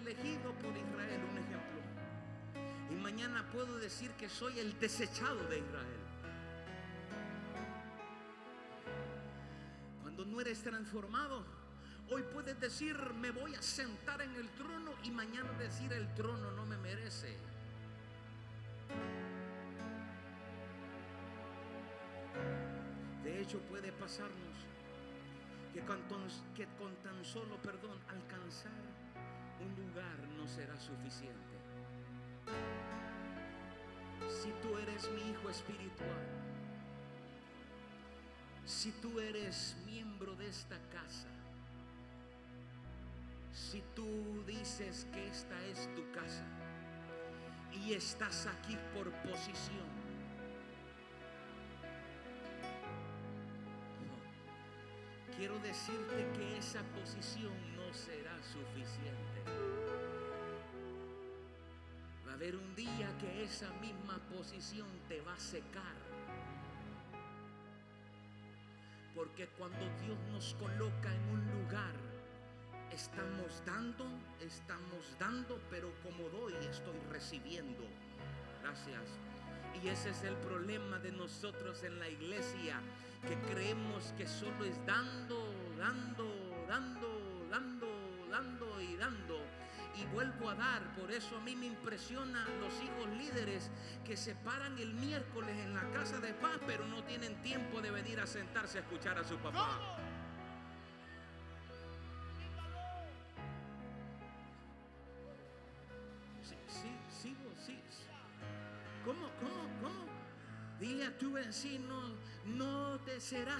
[0.04, 1.80] Elegido por Israel, un ejemplo,
[2.90, 6.00] y mañana puedo decir que soy el desechado de Israel.
[10.02, 11.44] Cuando no eres transformado,
[12.10, 16.50] hoy puedes decir, me voy a sentar en el trono y mañana decir, el trono
[16.52, 17.36] no me merece.
[23.22, 24.54] De hecho, puede pasarnos
[25.72, 28.70] que con, tan- solo, perdón, alcanzar
[29.60, 31.54] un lugar no será suficiente.
[34.28, 36.44] Si tú eres mi hijo espiritual,
[38.64, 41.28] si tú eres miembro de esta casa,
[43.52, 46.44] si tú dices que esta es tu casa
[47.72, 50.04] y estás aquí por posición,
[55.36, 59.42] quiero decirte que esa posición será suficiente.
[62.26, 65.94] Va a haber un día que esa misma posición te va a secar.
[69.14, 71.94] Porque cuando Dios nos coloca en un lugar,
[72.92, 74.06] estamos dando,
[74.40, 77.84] estamos dando, pero como doy, estoy recibiendo.
[78.62, 79.18] Gracias.
[79.82, 82.80] Y ese es el problema de nosotros en la iglesia,
[83.26, 87.13] que creemos que solo es dando, dando, dando.
[89.96, 93.70] Y vuelvo a dar, por eso a mí me impresiona los hijos líderes
[94.04, 97.90] que se paran el miércoles en la casa de paz, pero no tienen tiempo de
[97.90, 100.03] venir a sentarse a escuchar a su papá.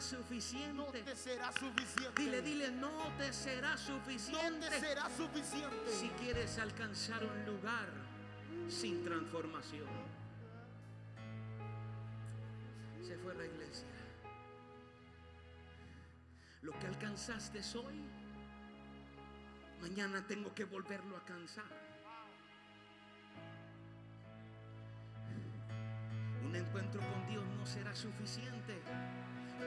[0.05, 1.02] Te será No suficiente.
[1.02, 2.22] te será suficiente.
[2.22, 4.68] Dile, dile, no te será No suficiente.
[4.68, 5.90] te será suficiente.
[5.90, 7.88] Si quieres alcanzar un lugar
[8.68, 9.86] sin transformación.
[13.07, 13.86] Se fue la iglesia.
[16.62, 18.02] Lo que alcanzaste hoy,
[19.80, 21.64] mañana tengo que volverlo a alcanzar.
[26.42, 28.80] Un encuentro con Dios no será suficiente.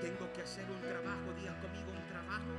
[0.01, 2.53] Tengo que hacer un trabajo, diga conmigo un trabajo.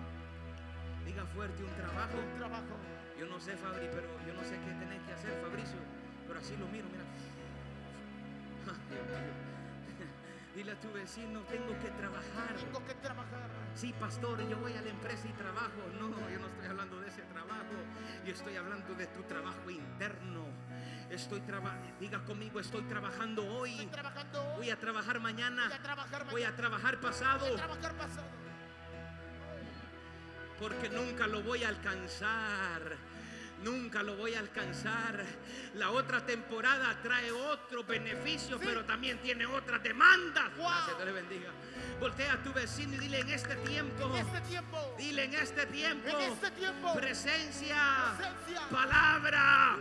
[1.07, 2.19] Diga fuerte un trabajo.
[2.19, 2.75] Un trabajo.
[3.19, 5.79] Yo no sé, Fabri, pero yo no sé qué tenés que hacer, Fabricio.
[6.27, 7.05] Pero así lo miro, mira.
[10.55, 12.28] Dile a tu vecino, tengo que trabajar.
[13.79, 15.71] Sí, pastor, yo voy a la empresa y trabajo.
[16.01, 17.77] No, yo no estoy hablando de ese trabajo.
[18.27, 20.47] Yo estoy hablando de tu trabajo interno.
[21.09, 23.71] Estoy trabajando, diga conmigo, estoy trabajando hoy.
[23.71, 24.57] Estoy trabajando hoy.
[24.57, 25.67] Voy a trabajar mañana.
[25.69, 26.57] Voy a trabajar Voy a mañana.
[26.57, 27.39] trabajar pasado.
[27.47, 28.27] Voy a trabajar pasado.
[30.59, 32.97] Porque nunca lo voy a alcanzar.
[33.63, 35.25] Nunca lo voy a alcanzar.
[35.75, 38.65] La otra temporada trae otro beneficio, Sí.
[38.65, 40.57] pero también tiene otras demandas.
[40.57, 40.67] Wow.
[40.69, 41.51] Gracias, Dios le bendiga.
[42.01, 44.05] Voltea a tu vecino y dile en este tiempo.
[44.15, 44.95] En este tiempo.
[44.97, 46.09] Dile en este tiempo.
[46.09, 46.95] En este tiempo.
[46.95, 48.15] Presencia.
[48.17, 48.69] Presencia.
[48.71, 49.77] Palabra.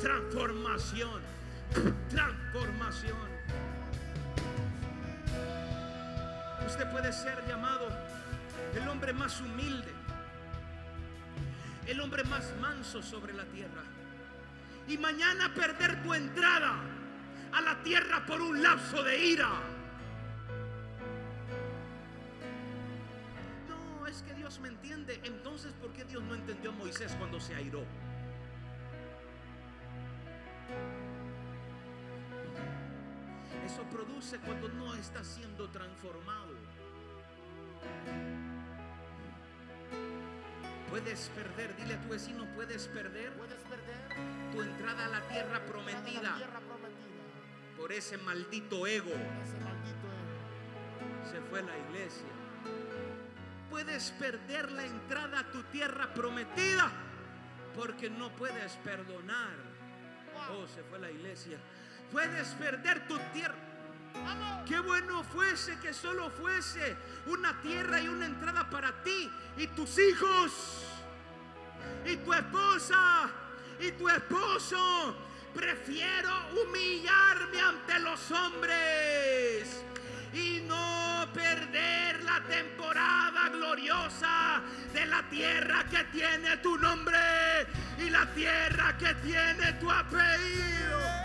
[0.00, 1.20] Transformación.
[2.10, 3.28] Transformación.
[6.66, 7.88] Usted puede ser llamado
[8.74, 9.90] el hombre más humilde,
[11.88, 13.82] el hombre más manso sobre la tierra.
[14.86, 16.80] Y mañana perder tu entrada
[17.52, 19.48] a la tierra por un lapso de ira.
[23.68, 25.18] No, es que Dios me entiende.
[25.24, 27.84] Entonces, ¿por qué Dios no entendió a Moisés cuando se airó?
[33.64, 36.54] Eso produce cuando no está siendo transformado.
[40.90, 45.58] Puedes perder, dile a tu vecino, puedes perder Puedes perder tu entrada a la tierra
[45.58, 47.76] la prometida tierra prometida.
[47.76, 49.10] por ese maldito ego.
[49.10, 51.30] Ese maldito ego.
[51.30, 52.28] Se fue la iglesia.
[53.70, 56.90] Puedes perder la entrada a tu tierra prometida
[57.76, 59.56] porque no puedes perdonar.
[60.50, 61.58] Oh, se fue la iglesia.
[62.10, 63.54] Puedes perder tu tierra.
[64.66, 66.96] Qué bueno fuese que solo fuese
[67.26, 70.52] una tierra y una entrada para ti y tus hijos
[72.04, 73.30] y tu esposa
[73.80, 75.16] y tu esposo.
[75.54, 76.30] Prefiero
[76.62, 79.82] humillarme ante los hombres
[80.32, 87.18] y no perder la temporada gloriosa de la tierra que tiene tu nombre
[87.98, 91.17] y la tierra que tiene tu apellido.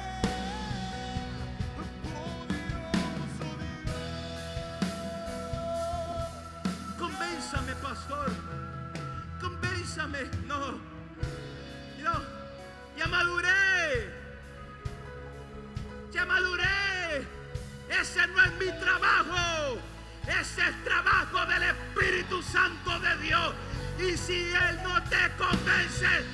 [10.03, 10.71] No.
[12.01, 12.21] No.
[12.97, 14.11] Ya maduré.
[16.11, 17.25] Ya maduré.
[17.89, 19.79] Ese no es mi trabajo.
[20.27, 23.53] Ese es trabajo del Espíritu Santo de Dios.
[23.97, 26.25] Y si Él no te convence,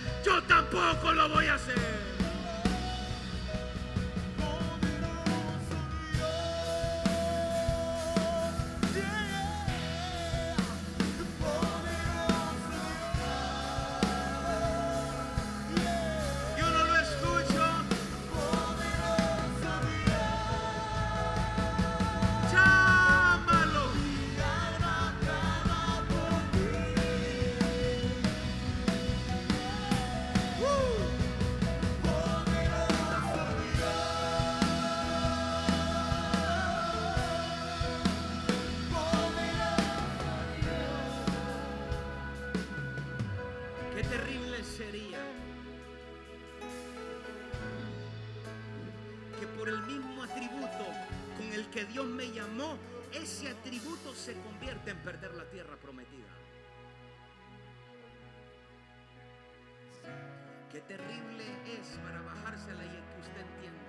[61.41, 63.79] es para bajársela y que usted entienda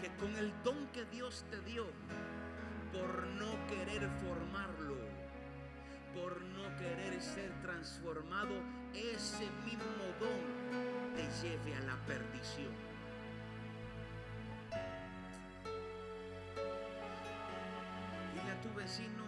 [0.00, 1.86] que con el don que Dios te dio,
[2.92, 4.96] por no querer formarlo,
[6.14, 8.50] por no querer ser transformado,
[8.94, 12.72] ese mismo don te lleve a la perdición.
[18.34, 19.24] Dile a tu vecino,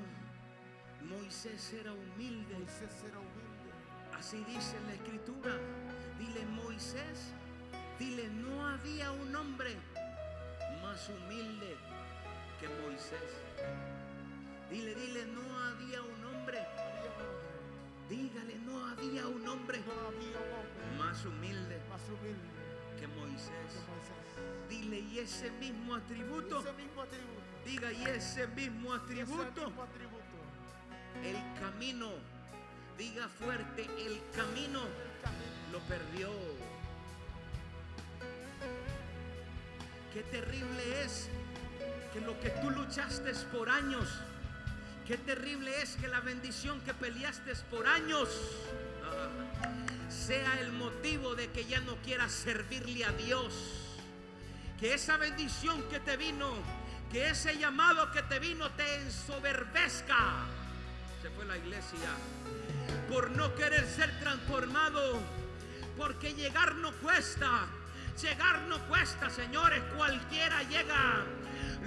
[1.02, 3.61] Moisés era humilde, Moisés era humilde.
[4.22, 5.52] Así dice la escritura.
[6.16, 7.34] Dile Moisés,
[7.98, 9.74] dile no había un hombre
[10.80, 11.76] más humilde
[12.60, 13.30] que Moisés.
[14.70, 16.60] Dile, dile, no había un hombre.
[18.08, 19.80] Dígale, no había un hombre
[20.96, 21.80] más humilde
[23.00, 23.70] que Moisés.
[24.68, 26.64] Dile, y ese mismo atributo,
[27.66, 29.72] diga, y ese mismo atributo.
[31.24, 32.12] el camino,
[33.02, 34.80] diga fuerte, el camino
[35.72, 36.30] lo perdió.
[40.14, 41.28] Qué terrible es
[42.12, 44.08] que lo que tú luchaste por años,
[45.04, 48.28] qué terrible es que la bendición que peleaste por años
[49.04, 49.28] ah,
[50.08, 53.98] sea el motivo de que ya no quieras servirle a Dios.
[54.78, 56.52] Que esa bendición que te vino,
[57.10, 60.46] que ese llamado que te vino te ensoberbezca.
[61.20, 62.10] Se fue la iglesia
[63.08, 65.20] por no querer ser transformado,
[65.96, 67.68] porque llegar no cuesta,
[68.20, 71.24] Llegar no cuesta, señores, cualquiera llega.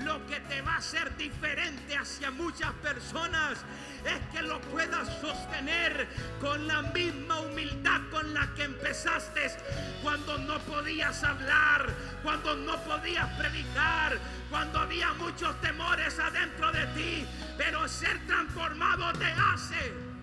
[0.03, 3.59] Lo que te va a hacer diferente hacia muchas personas
[4.03, 6.07] es que lo puedas sostener
[6.41, 9.55] con la misma humildad con la que empezaste
[10.03, 14.17] cuando no podías hablar, cuando no podías predicar,
[14.49, 17.25] cuando había muchos temores adentro de ti,
[17.57, 20.14] pero ser transformado te hace.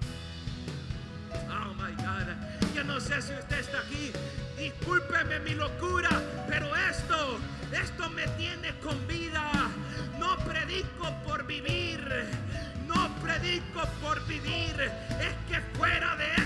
[2.86, 4.12] No sé si usted está aquí
[4.62, 6.10] discúlpeme mi locura,
[6.48, 7.38] pero esto,
[7.72, 9.50] esto me tiene con vida.
[10.18, 12.00] No predico por vivir,
[12.86, 14.90] no predico por vivir.
[15.20, 16.41] Es que fuera de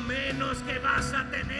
[0.00, 1.57] menos que vas a tener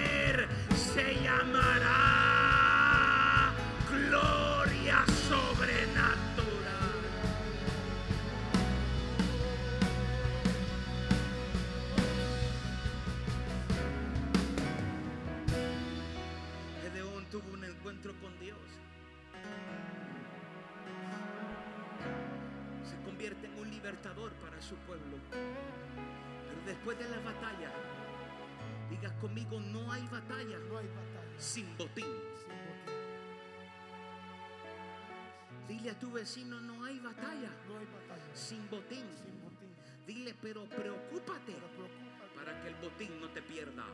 [38.39, 39.05] sin botín.
[39.22, 39.74] sin botín.
[40.07, 43.84] Dile, pero preocúpate Pero preocúpate para que el botín no te pierda.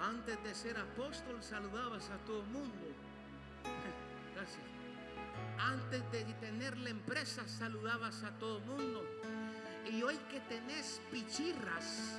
[0.00, 2.86] Antes de ser apóstol saludabas a todo el mundo.
[4.34, 4.62] Gracias.
[5.58, 9.02] Antes de tener la empresa saludabas a todo el mundo.
[9.90, 12.18] Y hoy que tenés pichirras,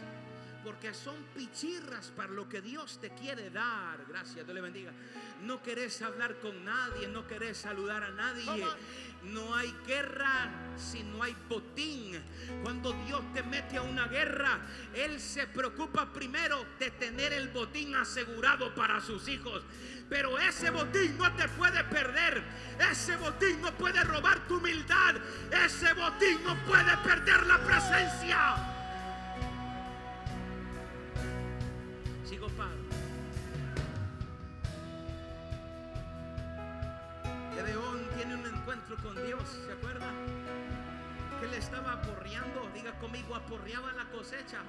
[0.65, 4.03] porque son pichirras para lo que Dios te quiere dar.
[4.09, 4.91] Gracias, Dios le bendiga.
[5.43, 8.65] No querés hablar con nadie, no querés saludar a nadie.
[9.25, 12.19] No hay guerra si no hay botín.
[12.63, 14.59] Cuando Dios te mete a una guerra,
[14.95, 19.61] Él se preocupa primero de tener el botín asegurado para sus hijos.
[20.09, 22.43] Pero ese botín no te puede perder.
[22.91, 25.15] Ese botín no puede robar tu humildad.
[25.63, 28.74] Ese botín no puede perder la presencia.
[32.49, 32.83] Pablo.
[37.53, 40.11] Gedeón tiene un encuentro con Dios, ¿se acuerda?
[41.39, 44.59] Que le estaba aporreando, diga conmigo, aporreaba la cosecha.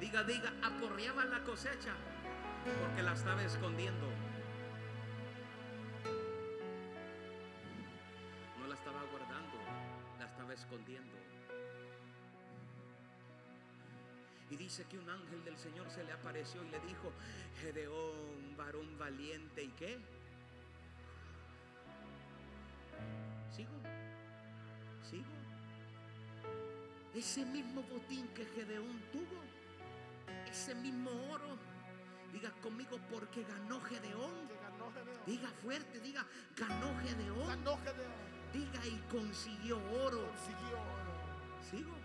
[0.00, 1.92] Diga, diga, aporreaba la cosecha
[2.80, 4.06] porque la estaba escondiendo.
[15.22, 17.12] Ángel del Señor se le apareció y le dijo,
[17.60, 19.98] Gedeón, varón valiente, ¿y qué?
[23.54, 23.70] ¿Sigo?
[25.08, 25.24] ¿Sigo?
[27.14, 29.42] Ese mismo botín que Gedeón tuvo,
[30.50, 31.58] ese mismo oro,
[32.32, 34.48] diga conmigo porque ganó Gedeón.
[34.62, 35.26] Ganó Gedeón.
[35.26, 37.46] Diga fuerte, diga, ganó Gedeón.
[37.46, 38.32] Ganó Gedeón.
[38.52, 40.26] Diga y consiguió oro.
[40.28, 41.62] Consiguió oro.
[41.70, 42.01] Sigo.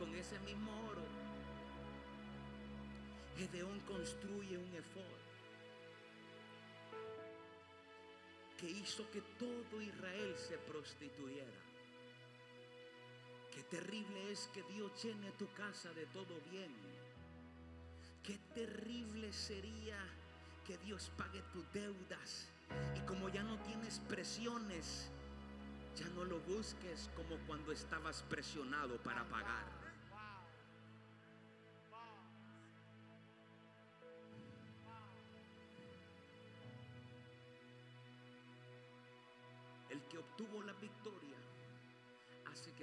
[0.00, 1.02] Con ese mismo oro,
[3.36, 5.20] Gedeón construye un efod
[8.56, 11.60] que hizo que todo Israel se prostituyera.
[13.54, 16.74] Qué terrible es que Dios llene tu casa de todo bien.
[18.22, 19.98] Qué terrible sería
[20.66, 22.48] que Dios pague tus deudas.
[22.96, 25.10] Y como ya no tienes presiones,
[25.94, 29.79] ya no lo busques como cuando estabas presionado para pagar.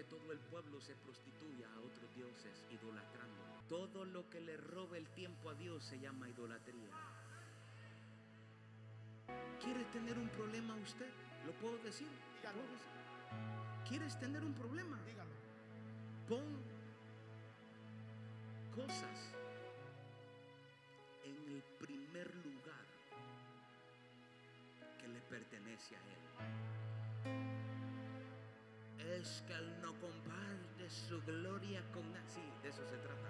[0.10, 3.44] Todo el pueblo se prostituya a otros dioses, idolatrando.
[3.68, 6.92] Todo lo que le roba el tiempo a Dios se llama idolatría.
[9.62, 11.10] ¿Quiere tener un problema usted?
[11.46, 12.08] ¿Lo puedo decir?
[12.38, 12.60] Dígalo.
[12.60, 12.88] ¿Puedo decir?
[13.88, 14.98] ¿Quieres tener un problema?
[15.06, 15.32] Dígalo.
[16.28, 16.44] Pon
[18.76, 19.34] cosas
[21.24, 22.86] en el primer lugar
[25.00, 27.57] que le pertenece a Él.
[29.16, 32.28] Es que Él no comparte su gloria con nadie.
[32.28, 33.30] Sí, de eso se trata.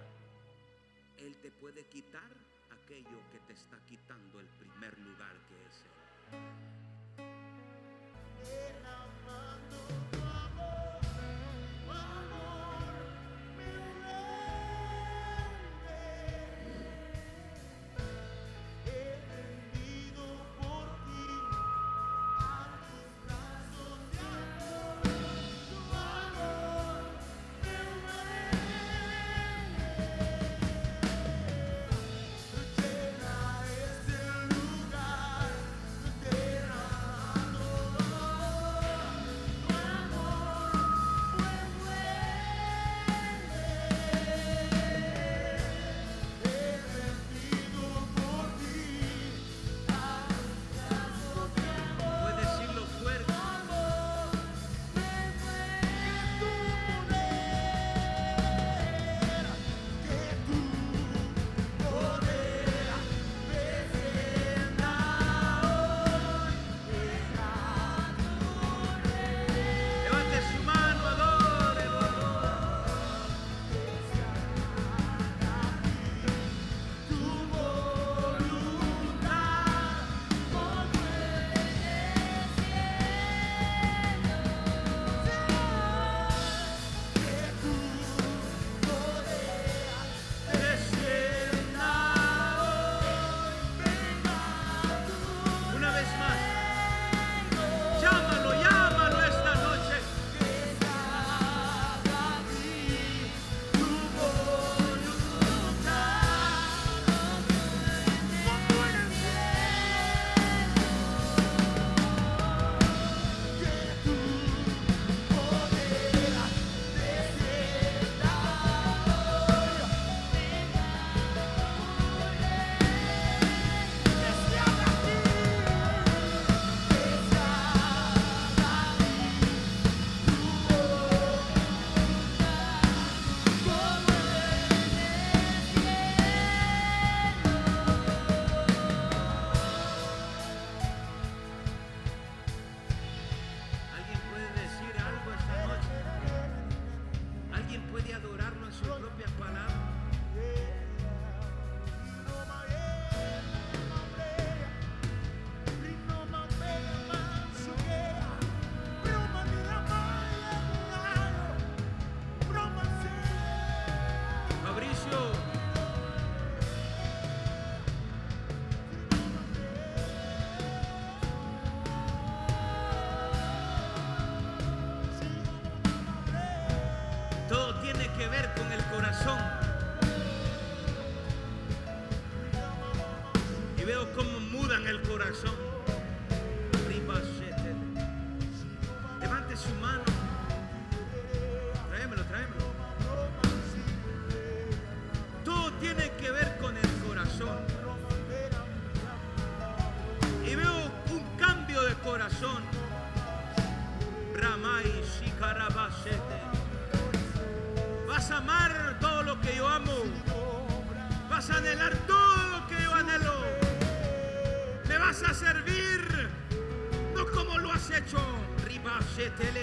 [1.19, 2.31] Él te puede quitar
[2.71, 6.87] aquello que te está quitando el primer lugar que es Él.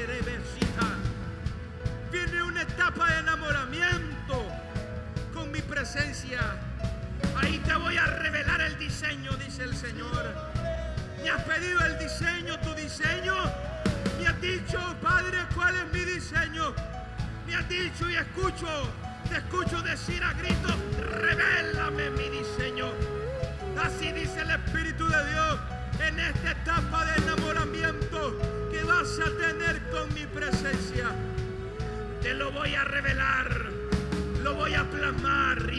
[0.07, 0.87] Reversita.
[2.11, 4.47] Viene una etapa de enamoramiento
[5.33, 6.41] con mi presencia.
[7.37, 10.35] Ahí te voy a revelar el diseño, dice el Señor.
[11.23, 13.35] Me has pedido el diseño, tu diseño.
[14.19, 16.75] Me has dicho, Padre, cuál es mi diseño.
[17.47, 18.67] Me has dicho y escucho,
[19.29, 22.89] te escucho decir a gritos, revélame mi diseño.
[23.83, 25.59] Así dice el Espíritu de Dios
[26.01, 27.14] en esta etapa de
[30.09, 31.11] mi presencia.
[32.23, 33.71] Te lo voy a revelar,
[34.43, 35.73] lo voy a plasmar.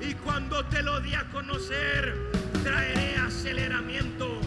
[0.00, 2.14] Y cuando te lo di a conocer,
[2.62, 4.40] traeré aceleramiento,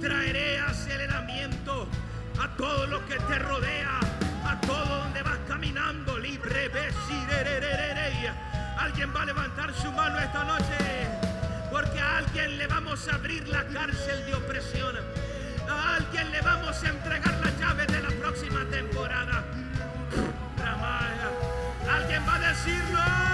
[0.00, 1.88] traeré aceleramiento
[2.38, 3.98] a todo lo que te rodea,
[4.44, 6.70] a todo donde vas caminando, libre.
[8.78, 10.74] Alguien va a levantar su mano esta noche,
[11.70, 14.96] porque a alguien le vamos a abrir la cárcel de opresión.
[16.10, 19.44] A alguien le vamos a entregar las llaves de la próxima temporada.
[20.58, 21.30] Ramaya.
[21.88, 23.29] Alguien va a decirlo.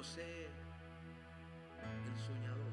[0.00, 0.46] José,
[2.06, 2.72] el soñador.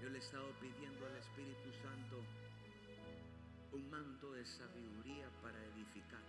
[0.00, 2.22] Yo le he estado pidiendo al Espíritu Santo
[3.72, 6.22] un manto de sabiduría para edificar.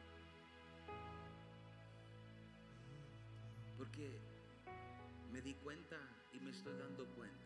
[3.78, 4.20] Porque
[5.32, 5.98] me di cuenta
[6.34, 7.46] y me estoy dando cuenta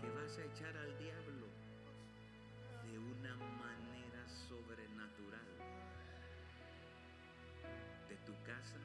[0.00, 1.45] que vas a echar al diablo
[3.26, 5.48] una manera sobrenatural
[8.08, 8.78] de tu casa,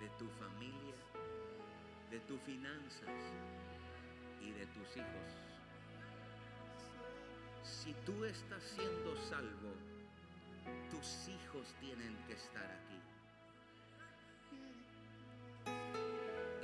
[0.00, 0.94] de tu familia,
[2.10, 3.20] de tus finanzas
[4.40, 5.30] y de tus hijos.
[7.62, 9.72] Si tú estás siendo salvo,
[10.90, 13.00] tus hijos tienen que estar aquí.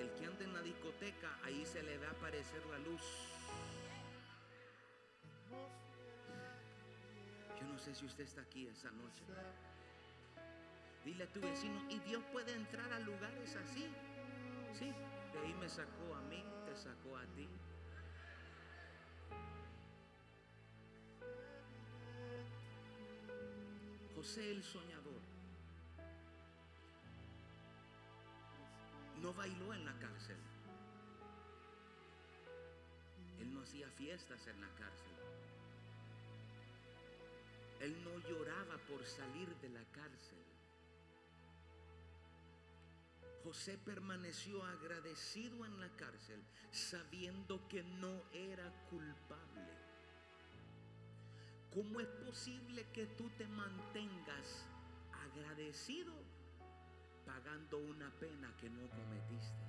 [0.00, 3.02] El que anda en la discoteca, ahí se le va a aparecer la luz.
[7.62, 9.22] Yo no sé si usted está aquí esa noche.
[11.04, 13.86] Dile a tu vecino, y Dios puede entrar a lugares así.
[14.72, 14.92] Sí,
[15.32, 17.48] de ahí me sacó a mí, te sacó a ti.
[24.16, 25.20] José el soñador
[29.20, 30.36] no bailó en la cárcel.
[33.40, 35.31] Él no hacía fiestas en la cárcel.
[37.82, 40.38] Él no lloraba por salir de la cárcel.
[43.42, 49.66] José permaneció agradecido en la cárcel sabiendo que no era culpable.
[51.74, 54.64] ¿Cómo es posible que tú te mantengas
[55.26, 56.14] agradecido
[57.26, 59.64] pagando una pena que no cometiste?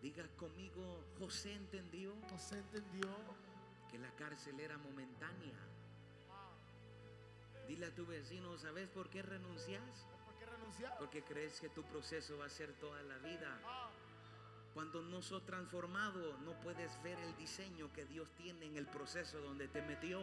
[0.00, 3.51] Diga conmigo, José entendió José entendió.
[3.92, 5.58] Que la cárcel era momentánea.
[7.68, 9.82] Dile a tu vecino, ¿sabes por qué renuncias?
[10.24, 10.96] ¿Por qué renunciar?
[10.98, 13.60] Porque crees que tu proceso va a ser toda la vida.
[14.72, 19.38] Cuando no sos transformado, no puedes ver el diseño que Dios tiene en el proceso
[19.42, 20.22] donde te metió.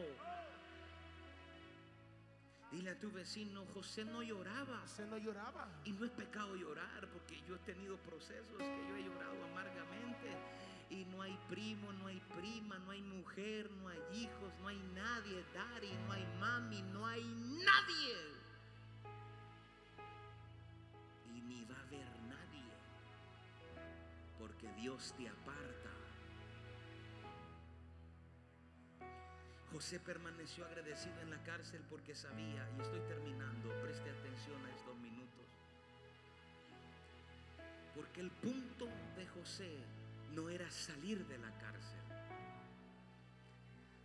[2.72, 4.80] Dile a tu vecino, José no lloraba.
[4.82, 5.70] José no lloraba.
[5.86, 10.36] Y no es pecado llorar, porque yo he tenido procesos que yo he llorado amargamente.
[10.90, 14.80] Y no hay primo, no hay prima, no hay mujer, no hay hijos, no hay
[14.96, 18.16] nadie, daddy, no hay mami, no hay nadie.
[21.36, 22.64] Y ni va a haber nadie,
[24.40, 25.92] porque Dios te aparta.
[29.72, 34.98] José permaneció agradecido en la cárcel porque sabía, y estoy terminando, preste atención a estos
[34.98, 35.46] minutos,
[37.94, 39.78] porque el punto de José
[40.34, 42.00] no era salir de la cárcel,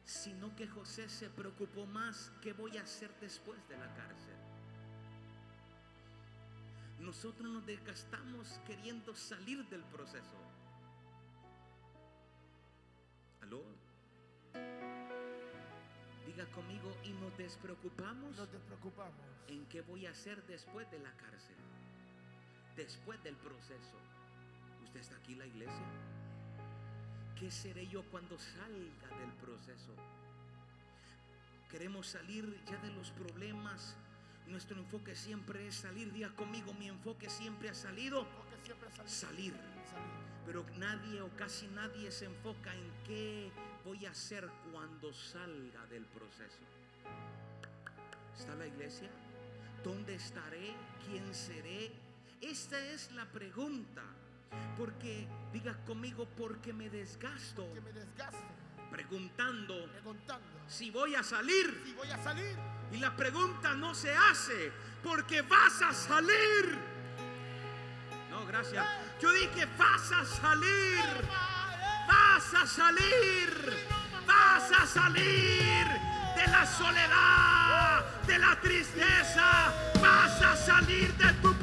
[0.04, 4.34] sino que José se preocupó más qué voy a hacer después de la cárcel.
[7.00, 10.38] Nosotros nos desgastamos queriendo salir del proceso.
[13.42, 13.62] ¿Aló?
[16.26, 19.26] Diga conmigo, y nos despreocupamos Nos despreocupamos.
[19.48, 21.56] en qué voy a hacer después de la cárcel,
[22.76, 24.13] después del proceso.
[24.84, 25.86] ¿Usted está aquí en la iglesia?
[27.38, 29.94] ¿Qué seré yo cuando salga del proceso?
[31.70, 33.96] Queremos salir ya de los problemas.
[34.46, 36.12] Nuestro enfoque siempre es salir.
[36.12, 38.26] Diga conmigo, mi enfoque siempre ha salido
[38.62, 39.10] siempre salir.
[39.10, 39.52] salir.
[39.52, 40.44] Salir.
[40.46, 43.50] Pero nadie o casi nadie se enfoca en qué
[43.84, 46.60] voy a hacer cuando salga del proceso.
[48.38, 49.10] ¿Está la iglesia?
[49.82, 50.74] ¿Dónde estaré?
[51.06, 51.90] ¿Quién seré?
[52.40, 54.02] Esta es la pregunta.
[54.76, 58.38] Porque, diga conmigo, porque me desgasto Que me desgaste
[58.90, 61.82] preguntando preguntando si voy a salir.
[61.84, 62.56] si voy a salir.
[62.92, 64.72] Y la pregunta no se hace
[65.02, 66.78] porque vas a salir.
[68.30, 68.86] No, gracias.
[69.20, 71.04] Yo dije, vas a salir.
[72.08, 73.50] Vas a salir.
[74.26, 75.86] Vas a salir
[76.36, 79.72] de la soledad, de la tristeza.
[80.00, 81.53] Vas a salir de tu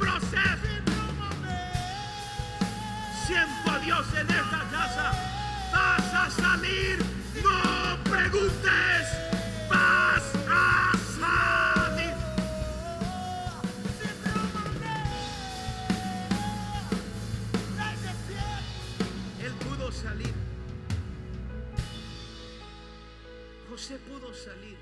[3.84, 5.12] Dios en esta casa.
[5.72, 7.00] Vas a salir.
[7.44, 9.08] No preguntes.
[9.70, 12.14] Vas a salir.
[19.40, 20.34] Él pudo salir.
[23.70, 24.78] José pudo salir.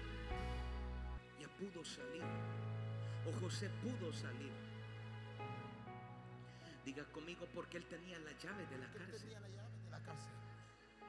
[1.40, 2.24] Ya pudo salir.
[3.26, 4.69] O José pudo salir.
[7.00, 9.22] Diga conmigo porque él tenía la llave de la cárcel.
[9.22, 10.34] tenía la llave de la cárcel.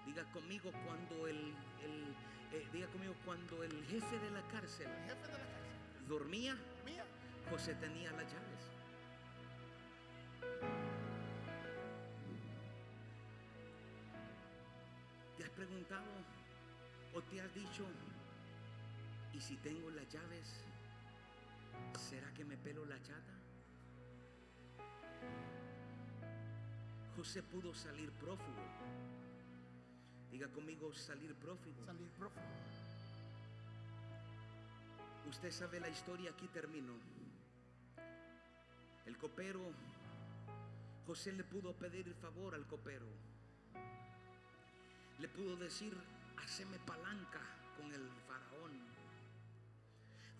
[0.07, 1.37] Diga conmigo cuando el,
[1.83, 2.15] el-
[2.53, 6.07] eh, diga conmigo cuando el jefe de la cárcel El jefe de la cárcel.
[6.07, 7.05] dormía, Mía.
[7.51, 8.71] José tenía las llaves.
[15.37, 16.11] ¿Te has preguntado
[17.15, 17.85] o te has dicho,
[19.33, 20.65] ¿y si tengo las llaves,
[21.99, 23.40] será que me pelo la chata?
[27.21, 28.65] José pudo salir prófugo.
[30.31, 31.85] Diga conmigo salir prófugo.
[31.85, 32.47] Salir prófugo.
[35.29, 36.95] Usted sabe la historia, aquí termino.
[39.05, 39.61] El copero,
[41.07, 43.05] José le pudo pedir el favor al copero.
[45.19, 45.95] Le pudo decir,
[46.39, 47.43] haceme palanca
[47.77, 48.81] con el faraón.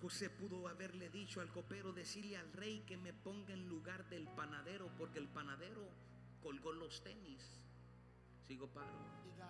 [0.01, 4.27] José pudo haberle dicho al copero, decirle al rey que me ponga en lugar del
[4.29, 5.87] panadero, porque el panadero
[6.43, 7.61] colgó los tenis.
[8.47, 8.89] Sigo paro.
[9.25, 9.49] Diga.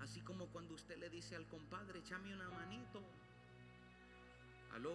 [0.00, 3.02] Así como cuando usted le dice al compadre, échame una manito.
[4.74, 4.92] Aló.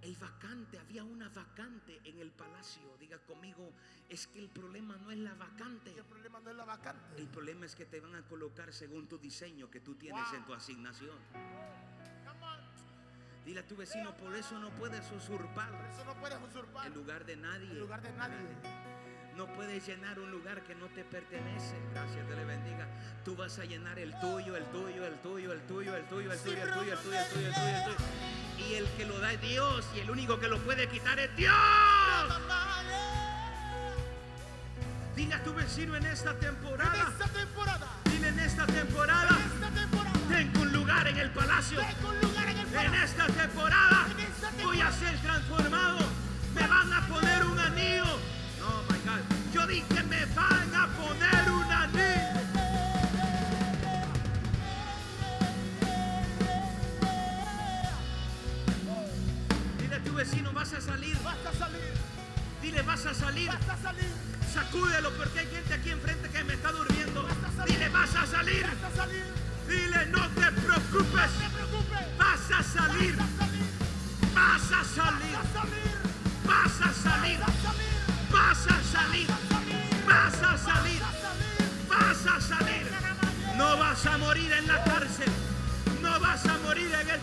[0.00, 2.82] El vacante, había una vacante en el palacio.
[2.98, 3.70] Diga conmigo,
[4.08, 5.92] es que el problema no es la vacante.
[5.96, 7.20] El problema no es la vacante.
[7.20, 10.34] El problema es que te van a colocar según tu diseño que tú tienes Wow.
[10.38, 11.16] en tu asignación.
[13.44, 16.94] Dile a tu vecino, por eso no puedes usurpar Por eso no puedes usurpar el
[16.94, 17.70] lugar de nadie.
[17.70, 18.36] el lugar de nadie.
[19.36, 21.74] No puedes llenar un lugar que no te pertenece.
[21.92, 22.86] Gracias, Dios le bendiga.
[23.24, 26.38] Tú vas a llenar el tuyo, el tuyo, el tuyo, el tuyo, el tuyo, el
[26.38, 27.96] tuyo, el tuyo, el tuyo, el tuyo, el tuyo, el tuyo.
[28.58, 31.34] Y el que lo da es Dios y el único que lo puede quitar es
[31.34, 31.54] Dios.
[35.16, 37.88] Dile a tu vecino en esta En temporada, esta temporada.
[38.04, 40.12] dile en esta temporada, En esta temporada.
[40.28, 41.78] tengo un lugar en el palacio.
[41.80, 42.21] Tengo un lugar
[42.80, 44.06] en esta temporada
[44.62, 45.98] voy a ser transformado.
[46.54, 48.04] Me van a poner un anillo.
[48.60, 49.20] No, my God.
[49.52, 52.40] Yo dije, me van a poner un anillo.
[59.78, 61.16] Dile a tu vecino, vas a salir.
[61.22, 61.92] Vas a salir.
[62.62, 63.48] Dile, vas a salir.
[63.48, 64.10] Vas a salir.
[64.52, 67.22] Sacúdelo porque hay gente aquí enfrente que me está durmiendo.
[67.22, 67.74] Vas a salir.
[67.74, 68.62] Dile, vas a salir.
[68.62, 69.24] Vas a salir.
[69.68, 70.92] Dile, no te preocupes.
[70.92, 71.61] No te preocupes.
[72.48, 73.16] Vas a salir.
[74.34, 75.38] Vas a salir.
[76.44, 77.38] Vas a salir.
[78.32, 79.28] Vas a salir.
[80.06, 81.02] Vas a salir.
[81.88, 82.86] Vas a salir.
[83.56, 85.32] No vas a morir en la cárcel.
[86.02, 87.20] No vas a morir en el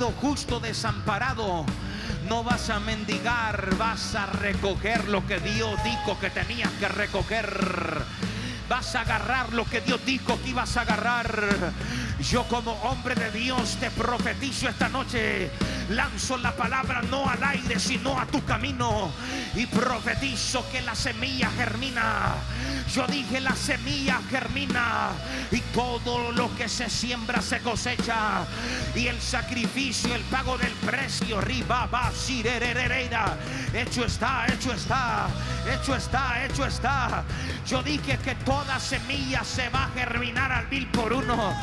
[0.00, 1.64] justo desamparado.
[2.28, 8.02] No vas a mendigar, vas a recoger lo que Dios dijo que tenías que recoger.
[8.68, 11.72] Vas a agarrar lo que Dios dijo que ibas a agarrar.
[12.20, 15.50] Yo como hombre de Dios te profetizo esta noche.
[15.90, 19.12] Lanzo la palabra no al aire, sino a tu camino.
[19.56, 22.34] Y profetizo que la semilla germina.
[22.92, 25.10] Yo dije la semilla germina.
[25.50, 28.44] Y todo lo que se siembra se cosecha.
[28.94, 31.40] Y el sacrificio, el pago del precio.
[31.40, 33.36] Riba, va, sirerererera.
[33.72, 35.28] Hecho está, hecho está.
[35.72, 37.24] Hecho está, hecho está.
[37.66, 41.54] Yo dije que toda semilla se va a germinar al mil por uno.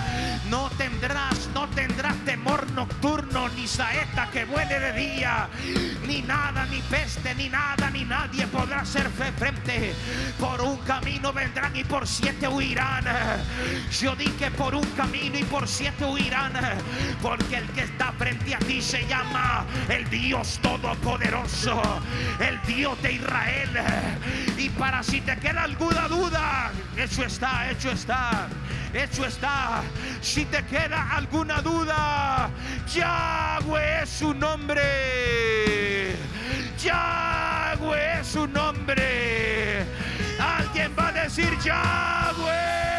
[0.50, 5.48] No tendrás, no tendrás temor nocturno, ni saeta que vuele de día,
[6.08, 9.94] ni nada, ni peste, ni nada, ni nadie podrá fe frente.
[10.40, 13.06] Por un camino vendrán y por siete huirán.
[14.00, 16.54] Yo dije por un camino y por siete huirán.
[17.22, 21.82] Porque el que está frente a ti se llama el Dios Todopoderoso,
[22.40, 23.70] el Dios de Israel.
[24.58, 28.48] Y para si te queda alguna duda, hecho está, hecho está,
[28.94, 29.82] hecho está.
[30.22, 32.50] Si te queda alguna duda,
[32.94, 36.12] Yahweh es su nombre.
[36.84, 39.86] Yahweh es su nombre.
[40.40, 42.91] Alguien va a decir Yahweh.